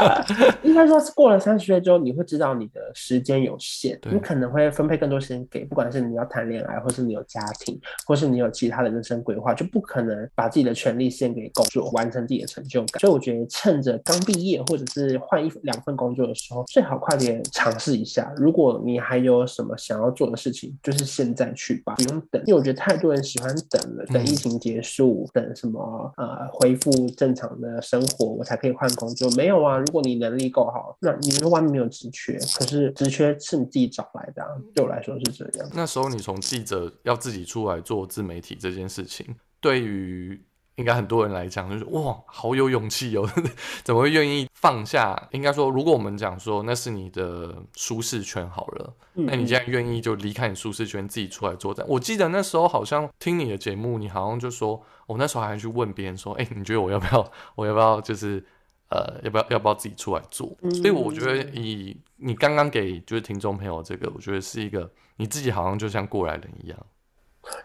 [0.64, 13.00] 应该说是过了三十岁之后，你会知道你的时间有限，你可能会分配更多时间给，不管是你要谈恋爱，或是你有家庭，或是你有其他的人生规划，就不可能把自己的权利献给工作，完成自己的成就感。
[13.00, 18.32] 所以我觉得趁着刚毕业或者是换一两份工作的时候，最好快点尝试一下。
[18.36, 22.42] 如果你还有什么想要做的事情，就是现在去吧，不用等。
[22.46, 29.30] 因为我觉得太多人喜欢等了，等疫情结束，等什么呃恢复正常的生活，我才可以换工作。
[29.32, 35.68] 没有啊，如果你能力够好，那你说外面没有职缺，可是职缺是你自己找来的，啊对我来说是这样。
[35.74, 39.26] 那时候你从记者要自己出来做自媒体这件事情，
[39.60, 40.40] 对于
[40.78, 43.28] 应该很多人来讲，就是哇，好有勇气哦！
[43.82, 45.28] 怎么会愿意放下？
[45.32, 51.84] 应该说，如果我们讲说那是你的舒适圈好了，那你既然愿意就离开你舒适圈，自己出来作战。
[51.88, 57.32] 我记得那时候好像听你的节目，你好像就说，我那时候还去问别人说，哎，你觉得我要不要？
[57.56, 58.00] 我要不要？
[58.00, 58.42] 就是
[58.90, 59.46] 呃，要不要？
[59.50, 60.56] 要不要自己出来做？
[60.72, 66.78] 所以我觉得，以你刚刚给就是听众朋友这个，我觉得是一个你自己好像就像过来人一样。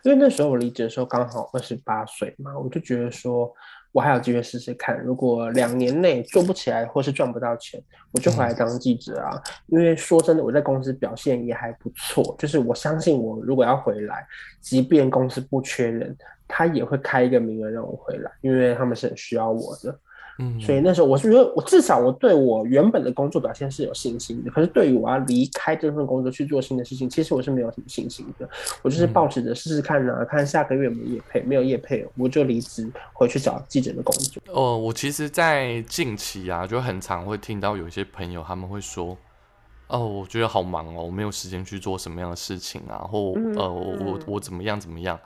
[0.03, 3.51] 因为那时候我离职的时候刚好二十八岁嘛，我就觉得说，
[3.91, 4.99] 我还有机会试试看。
[4.99, 7.81] 如果两年内做不起来或是赚不到钱，
[8.11, 9.41] 我就回来当记者啊。
[9.67, 14.25] 因为说真的，我在公司表现也还不错，就是我相信我如果要回来，
[14.61, 16.15] 即便公司不缺人，
[16.47, 19.99] 他也会开一个名额让我回来，因为他们是很需要我的。
[20.39, 24.49] 嗯，所以那时候我是觉得，我至少我对我原本的工作表现是有信心的。
[24.49, 28.49] 可是对于我要离开这份工作去做新的事情，其实我是没有什么信心的。
[28.81, 34.41] 我就是抱持着试试看呢，看下个月有没有业配，没有业配，我就离职回去找记者的工作。
[34.47, 39.15] 哦，我其实，在近期啊，就很常会听到有一些朋友他们会说，
[39.87, 45.19] 哦，我觉得好忙哦，我没有时间去做什么样的事情啊，或呃，我我我怎么样怎么样。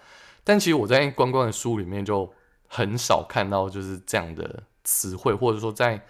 [0.44, 2.30] 但其实我在关关的书里面就
[2.68, 4.62] 很少看到就是这样的。
[4.88, 6.02] 词汇，或者说在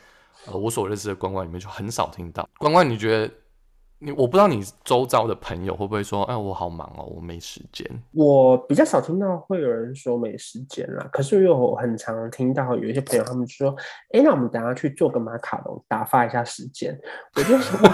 [0.45, 2.47] 呃我所认识的关关里面就很少听到。
[2.59, 3.33] 关关，你觉得
[3.97, 7.89] 你我不知道你周遭的朋友会不会说，哎，我好忙哦，我没时间。
[8.13, 13.75] 我比较少听到会有人说没时间啦，可是又很常听到有一些朋友他们说，
[14.13, 16.95] 哎，那我们等下去做个马卡龙打发一下时间。
[17.35, 17.91] 我就说哇，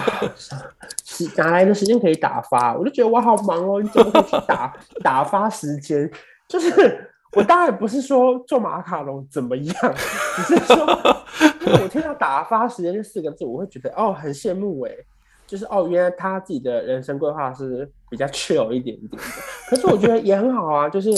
[1.38, 2.76] 哪来的时间可以打发？
[2.76, 6.12] 我就觉得我好忙哦，你怎么会去打 打发时间？
[6.46, 7.10] 就是。
[7.34, 9.74] 我当然不是说做马卡龙怎么样，
[10.36, 10.86] 只是说，
[11.82, 14.92] 我听到“打发时间”这四个字，我会觉得哦，很羡慕哎。
[15.46, 19.18] 就是哦，原来他自己的人生规划是比较 chill 一点点的，
[19.68, 20.88] 可是我觉得也很好啊。
[20.88, 21.10] 就是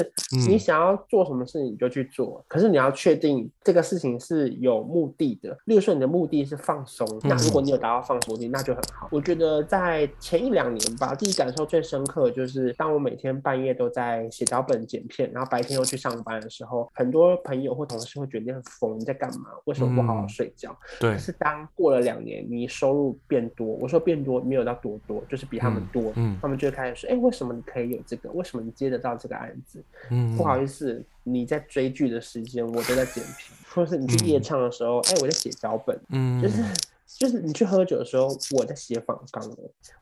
[0.49, 5.57] 你想要做什么事情你就去做，可是你要确定这个事情是有目的的。
[5.66, 9.09] 例如说你的目的是放松，那如果你有达到放松目的，那就很好。
[9.11, 19.47] 我觉得在前一两年吧，自己感受最深刻就是，当我每天半夜都在写脚本、剪片，然后白天又去上班的时候，很多朋友或同事会觉得你很疯，你在干嘛？
[19.66, 20.76] 为什么不好好睡觉？
[21.01, 21.12] 对。
[21.12, 24.16] 可是当过了两年，你收入变多，我说变。
[24.26, 28.30] 多没有到多多，就是比他们多，嗯他们就会说：“哎，为什么你可以有这个？
[28.32, 36.62] 为什么你接得到这个案子？”嗯，不好意思，你在追剧的时间，我都在剪片，或者是你去夜唱的时候，哎，我在写脚本，嗯，就是
[37.07, 39.51] 就是你去喝酒的时候，我在写访纲，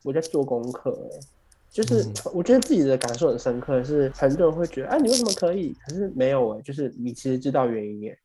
[0.03, 0.97] 我在做功课，
[1.69, 8.17] 就是我觉得自己的感受很深刻，是很多人会觉得：“哎，你为什么可以？”可是没有哎，就是你其实知道原因耶。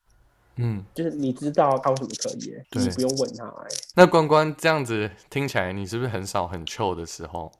[0.61, 3.47] 嗯，就是你知道他为什么可以，你不用问他。
[3.47, 7.51] 哎，那关关这样子听起来，你是不是很少很 chill 的时候？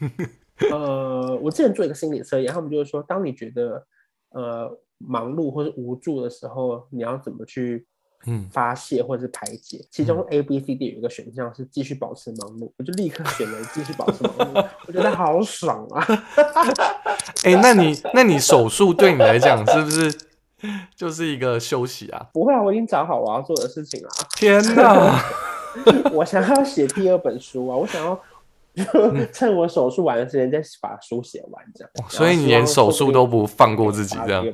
[0.70, 3.86] 呃，我之前做一个心理测验，他们就是说，当你觉得
[4.30, 7.86] 呃忙碌或是无助的时候，你要怎么去
[8.26, 9.82] 嗯发泄或者是排解？
[9.90, 16.04] 其中 A、B、C、D 有一个选项是继续保持忙碌，我就立刻选了继续保持忙碌， 我觉得好爽啊！
[17.44, 20.29] 哎，那你那你手术对你来讲是不是？
[20.94, 24.08] 就是一个休息啊，不会啊，我已经找好我要做的事情了。
[24.36, 25.22] 天哪，
[26.12, 28.20] 我想要写第二本书啊，我想要
[29.32, 31.90] 趁我手术完的时间再把书写完，这样。
[32.08, 34.44] 所以你连手术都不放过自己，这样。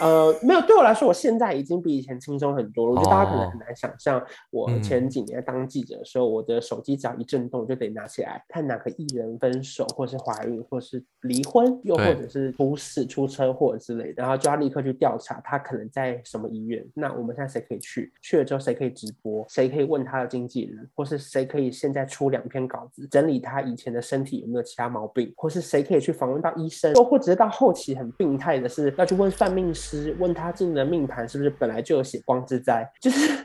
[0.00, 2.92] 呃，没有，对我来说，我现在已经比以前轻松很多了。
[2.92, 16.84] 我觉得大家可能很难想象，我前几年当记者的时候，我的手机只要一震动，就得拿起来看哪个艺人分手，或是怀孕，或是离婚，又或者是出事、出车祸之类的，然后就要立刻去调查他可能在什么医院。
[16.94, 18.12] 那我们现在谁可以去？
[18.22, 19.44] 去了之后谁可以直播？
[19.48, 20.88] 谁可以问他的经纪人？
[20.94, 25.32] 或是谁可以现在出两篇稿子，整理他以前的身体有没有其他毛病？
[25.36, 26.94] 或是谁可以去访问到医生？
[26.94, 29.73] 又或者是到后期很病态的是要去问算命？
[29.74, 32.88] 师问他自己的命盘是不是本来就有血光之灾？
[33.02, 33.44] 就是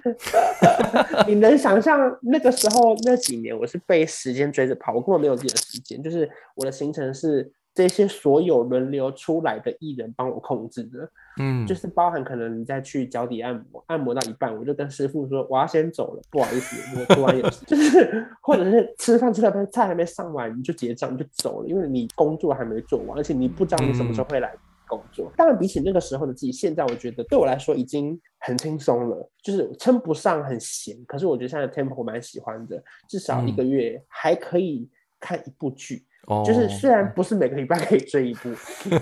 [1.28, 6.02] 你能想象那个时候那几年，我是被时间追着跑，我根本没有自己的时间。
[6.02, 11.10] 就是我的行程是这些所有轮流出来的艺人帮我控制的。
[11.42, 17.66] 嗯，就是包含可能你再去脚底按摩，按摩到一半，我就跟师傅说我要先走了，不好意思，我突然有事。
[17.66, 24.52] 就是或者是吃饭吃到菜还没上完，你就结账就走了，因为你工作还没做完，而且你不知道你什么时候会来。
[24.90, 36.06] 工作当然比起那个时候的自己，现在我觉得对我来说已经很轻松了，就是称不上很闲，可是我觉得现在的 tempo 我蛮喜欢的，至少一个月还可以看一部剧。
[36.46, 38.50] 就是虽然不是每个礼拜可以追一部，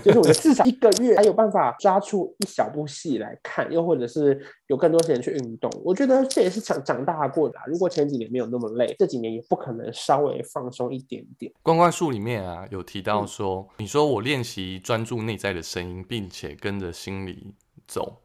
[0.02, 5.70] 就是我至少一个月还有办法抓出一小部戏来看，又或者是有更多时间去运动。
[5.84, 7.58] 我觉得这也是长长大过的。
[7.66, 11.52] 如果前几年没有那么累，这几年也不可能稍微放松一点点。
[11.62, 17.52] 关关树里面啊，有提到说，你说我练习专注内在的声音，并且跟着心里
[17.86, 18.16] 走，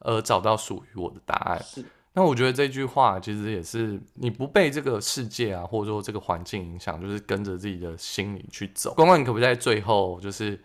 [0.00, 1.62] 而找到属于我的答案。
[1.62, 1.82] 是。
[2.20, 8.92] 那我觉得这句话其实也是你不被这个世界啊，或者说这个环境影响，就是跟着自己的心理去走。
[8.92, 10.60] 关关，你可不可以在最后就是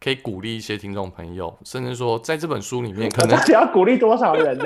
[0.00, 4.64] 可以鼓励一些听众朋友，甚至说在这本书里面，可能 要鼓励多少人呢？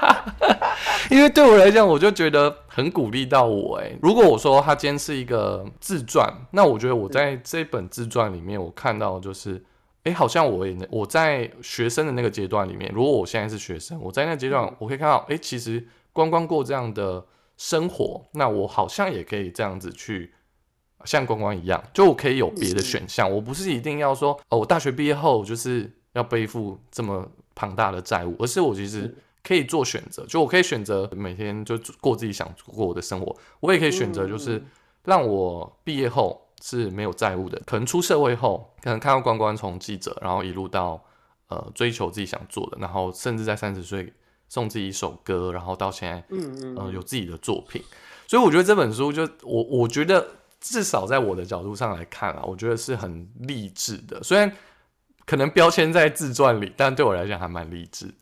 [1.10, 3.78] 因为对我来讲，我就觉得很鼓励到我。
[3.78, 9.64] 哎，如果我说他今天是一个自传，那我觉得我在这本自传里面，我看到就是。
[10.08, 17.26] 哎，好像我也我在学生的那个阶段里面，如果我现在是学生，我在那阶段，我可以看到，哎，其实观光过这样的
[17.58, 20.32] 生活，那我好像也可以这样子去
[21.04, 34.64] 像观光一样，就我可以有别的选项，我不是一定要说，哦，我大学毕业后就是要背负这么庞大的债务，而是我其实可以做选择，就我可以选择每天就过自己想过的生活，我也可以选择就是
[35.04, 36.47] 让我毕业后。
[36.60, 41.02] 是没有债务的，可能出社会后，可能看到关关从记者，然后一路到
[41.48, 44.12] 呃追求自己想做的，然后甚至在三十岁
[44.48, 47.82] 送自己一首歌，然后到现在，嗯嗯，呃有自己的作品，
[48.26, 50.26] 所以我觉得这本书就我我觉得
[50.60, 54.52] 至少在我的角度上来看啊，我觉得是很励志的，虽然
[55.26, 58.14] 可能标签在自传里，但对我来讲还蛮励志的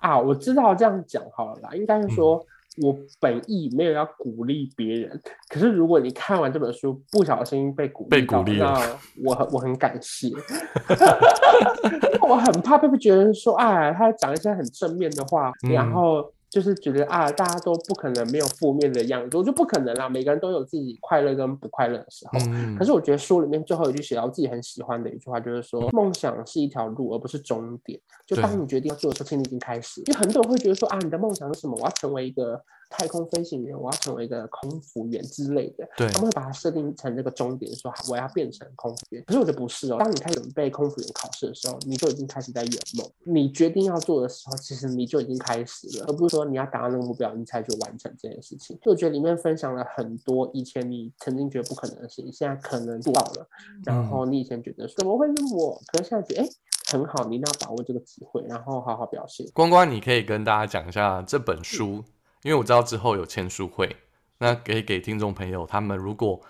[0.00, 0.18] 啊。
[0.18, 2.44] 我知道这样讲好了啦，应该是说。
[2.82, 16.32] 我本意没有要鼓励别人，可是如果你看完这本书不小心被鼓励到，那 我很我很感谢， 因为我很怕被别人说，哎，他讲一些很正面的话，然后。
[16.50, 20.08] 就是觉得啊，大家都不可能没有负面的样子，我就不可能啦。
[20.08, 22.38] 每个人都有自己快乐跟不快乐的时候。
[22.50, 22.74] 嗯。
[22.76, 27.98] 可是我觉得书里面最后一句写到自己很喜欢的一句话，就是说梦想是一条路，而不是终点。
[28.26, 30.02] 就当你决定要做的时候，其实你已经开始。
[30.02, 31.76] 就很多人会觉得说啊，你的梦想是什么？
[31.78, 32.60] 我要成为一个
[32.90, 35.88] 太空飞行员，我要成为一个空服员之类的。
[35.96, 36.08] 对。
[36.08, 39.24] 他们会把它设定成这个终点，说我要变成空服员。
[39.26, 39.96] 可是我觉得不是哦。
[39.98, 43.10] 当你开始准备空服员考试的时候，你就已经开始在圆梦。
[43.24, 46.40] 你决定要做的时候，其实你就已经开始了，而不是说。
[46.50, 48.76] 你要达到那个目标，你才去完成这件事情。
[48.82, 53.46] 就我觉得里面分享了很多以前你曾经觉得不可能的事情，现在可能做到了。
[53.84, 56.48] 然后你以前觉得怎么会是我，可是现在觉得哎
[56.90, 59.46] 很好，你一定要把握这个机会，然后好好表现。
[59.52, 62.02] 关关，你可以跟大家讲一下这本书，
[62.42, 63.96] 因为我知道之后有签书会，
[64.38, 66.40] 那可以给听众朋友他们如果。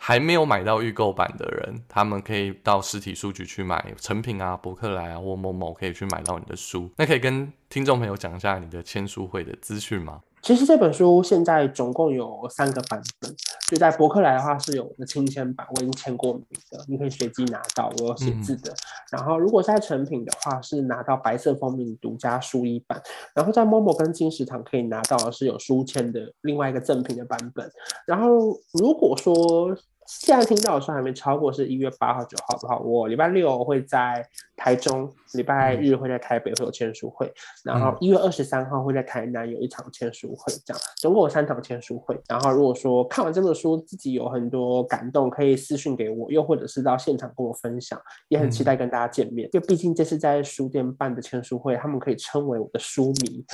[0.00, 6.88] 还没有买到预购版的人，他们可以到实体书局去买成品啊、博客来啊或某某，可以去买到你的书。
[6.96, 10.20] 那可以跟听众朋友讲一下你的签书会的资讯吗？
[10.42, 13.34] 其实这本书现在总共有三个版本，
[13.68, 18.72] 就在博客来的话是有的亲签版，我已经签过名的，你可以随机拿到，我有写字的。
[19.10, 23.02] 然后如果在成品的话，是拿到白色封面独家书衣版。
[23.34, 27.70] 然后在某某跟金石堂可以拿到的是有书签的另外一个赠品的版本。
[28.06, 29.76] 然后如果说
[30.06, 34.24] 现在听到的时候还没超过是一月八号九号的话，我礼拜六会在
[34.58, 37.32] 台中，礼拜日会在台北会有签书会，
[37.64, 42.20] 然后一月二十三号会在台南有一场签书会，这样总共有三场签书会。
[42.28, 47.98] 然后如果说看完这本书自己有很多感动，可以私信给我，又或者是到现场跟我分享，
[48.28, 49.48] 也很期待跟大家见面。
[49.50, 53.44] 就毕竟这是在书店办的签书会，他们可以称为我的书迷，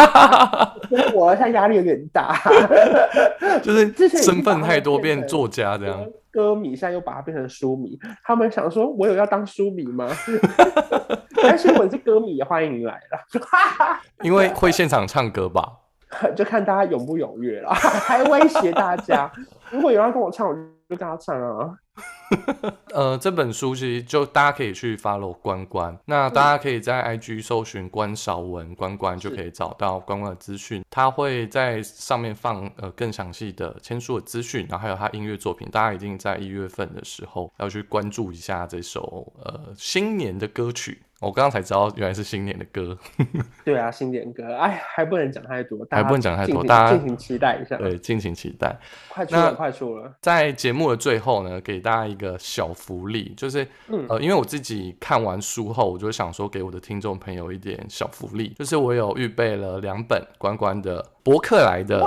[1.14, 2.40] 我现在压力有点大，
[3.60, 5.76] 就是身份太多变作家。
[5.76, 10.08] 这样，歌迷现在又把它变成书迷，他们想说，我有要当书迷吗？
[11.42, 13.20] 但是我是歌迷，也欢迎你来了。
[14.24, 15.68] 因为会现场唱歌吧？
[16.36, 19.30] 就看大家踊不踊跃了，还威胁大家，
[19.70, 20.54] 如果有人跟我唱，我
[20.92, 21.78] 就跟他唱啊。
[22.94, 30.82] 呃，这本书其实就大家可以去 follow 关关，那大家可以在 IG 搜寻关少文关关，就可以找到关关的资讯。
[30.88, 35.68] 他会在上面放呃更详细的签书的资讯，然后还有他音乐作品。
[35.70, 41.02] 大家一定在一月份的时候要去关注一下这首呃新年的歌曲。
[41.22, 42.98] 我刚刚才知道，原来是新年的歌。
[43.64, 47.76] 对啊，新年歌，哎，还不能讲太多，还不能讲太多，大家敬请期待一下。
[47.76, 48.76] 对，敬请期待。
[49.08, 50.12] 快出了，快出了。
[50.20, 53.66] 在节目的最后呢，给大家一个小福利，就是，
[54.08, 62.04] 呃，因为我自己看完书后，我就想说给我的听众朋友一点小福利，就是我有预备了两本关关的博客来的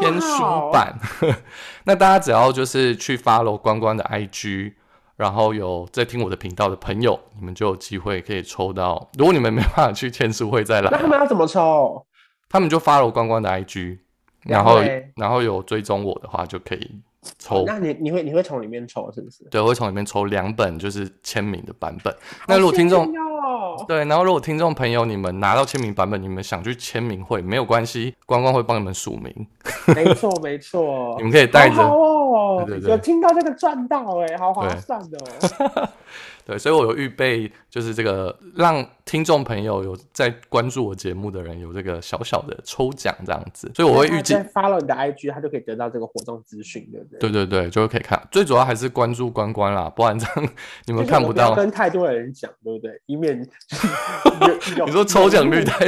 [0.00, 0.42] 天书
[0.72, 0.98] 版。
[1.84, 4.72] 那大家只要就是去 follow 关关的 IG。
[5.16, 9.08] 然后有在听我的频道的朋友，你们就有机会可以抽到。
[9.16, 12.04] 如果你们没办法去签书会再来那，他们要怎么抽？
[12.48, 13.98] 他们就发了关关的 IG，
[14.42, 14.80] 然后
[15.16, 17.00] 然后有追踪我的话就可以
[17.38, 17.64] 抽。
[17.66, 19.44] 那你你会你会从里面抽是不是？
[19.50, 22.14] 对，我会从里面抽两本就是签名的版本。
[22.46, 23.12] 那如果听众
[23.44, 29.46] 哦对，然后如果听众朋友你们拿到签名版本，你们想去签名会没有关系，关关会帮你们署名，
[29.94, 35.88] 没错没错，你们可以带着好好哦，对对对有听到这个赚到哎，好划算哦。
[36.46, 47.18] 对，所以我有预备，就是这个让听众朋友有在关注我节目的人有这个小小的抽奖这样子，所以我会预计那他，在 follow 你的 IG，他就可以得到这个活动资讯，对不对？
[47.18, 48.22] 对对对，就可以看。
[48.30, 50.48] 最主要还是关注关关啦，不然这样
[50.84, 51.54] 你们看不到。
[51.54, 53.00] 跟太多人讲，对不对？
[53.06, 53.33] 以免
[54.86, 55.86] 你说抽奖率太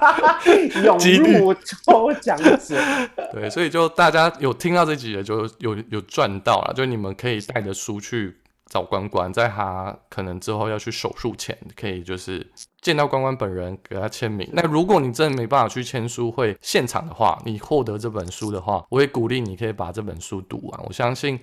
[0.84, 2.80] 涌几率入抽奖者，
[3.32, 12.46] 对，所以就大家有听到这集的就有有赚到了，就你们可以带着书去找关关，在他可能之后要去手术前，可以就是
[12.80, 14.48] 见到关关本人，给他签名。
[14.52, 20.80] 那如果你真的没办法去签书会现场的话，你获得这本书的话，我也鼓励你可以把这本书读完。
[20.84, 21.40] 我相信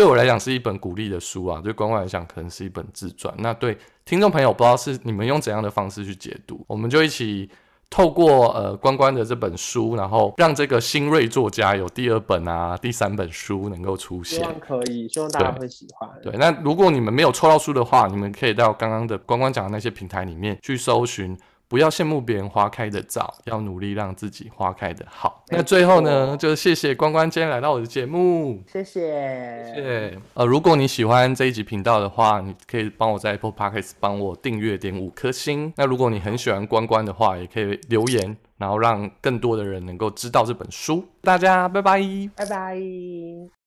[0.00, 3.34] 对我来讲是一本鼓励的书啊，对关关来讲可能是一本自传。
[3.36, 3.76] 那对
[4.06, 7.50] 听众朋友，不知道是你们用怎样的方式去解读，我们就一起。
[7.90, 14.38] 透过呃关关的这本书，然后让这个新锐作家有第二本啊、第三本书能够出现。
[14.38, 16.08] 希望可以，希望大家会喜欢。
[16.22, 21.36] 对，那如果你们没有抽到书的话，你们可以到刚刚的关关讲的那些平台里面去搜寻。
[21.66, 25.39] 不要羡慕别人花开的早，要努力让自己花开的好。
[25.50, 28.62] 没那最后呢，错就谢谢关关今天来到我的节目。
[28.72, 30.18] 谢谢，谢谢。
[30.34, 35.72] 呃，如果你喜欢这一集频道的话，你可以帮我在 Apple Podcast 帮我订阅点五颗星。
[35.76, 41.04] 那如果你很喜欢关关的话，也可以留言，然后让更多的人能够知道这本书。
[41.22, 42.00] 大家拜拜。
[42.36, 43.59] 拜拜。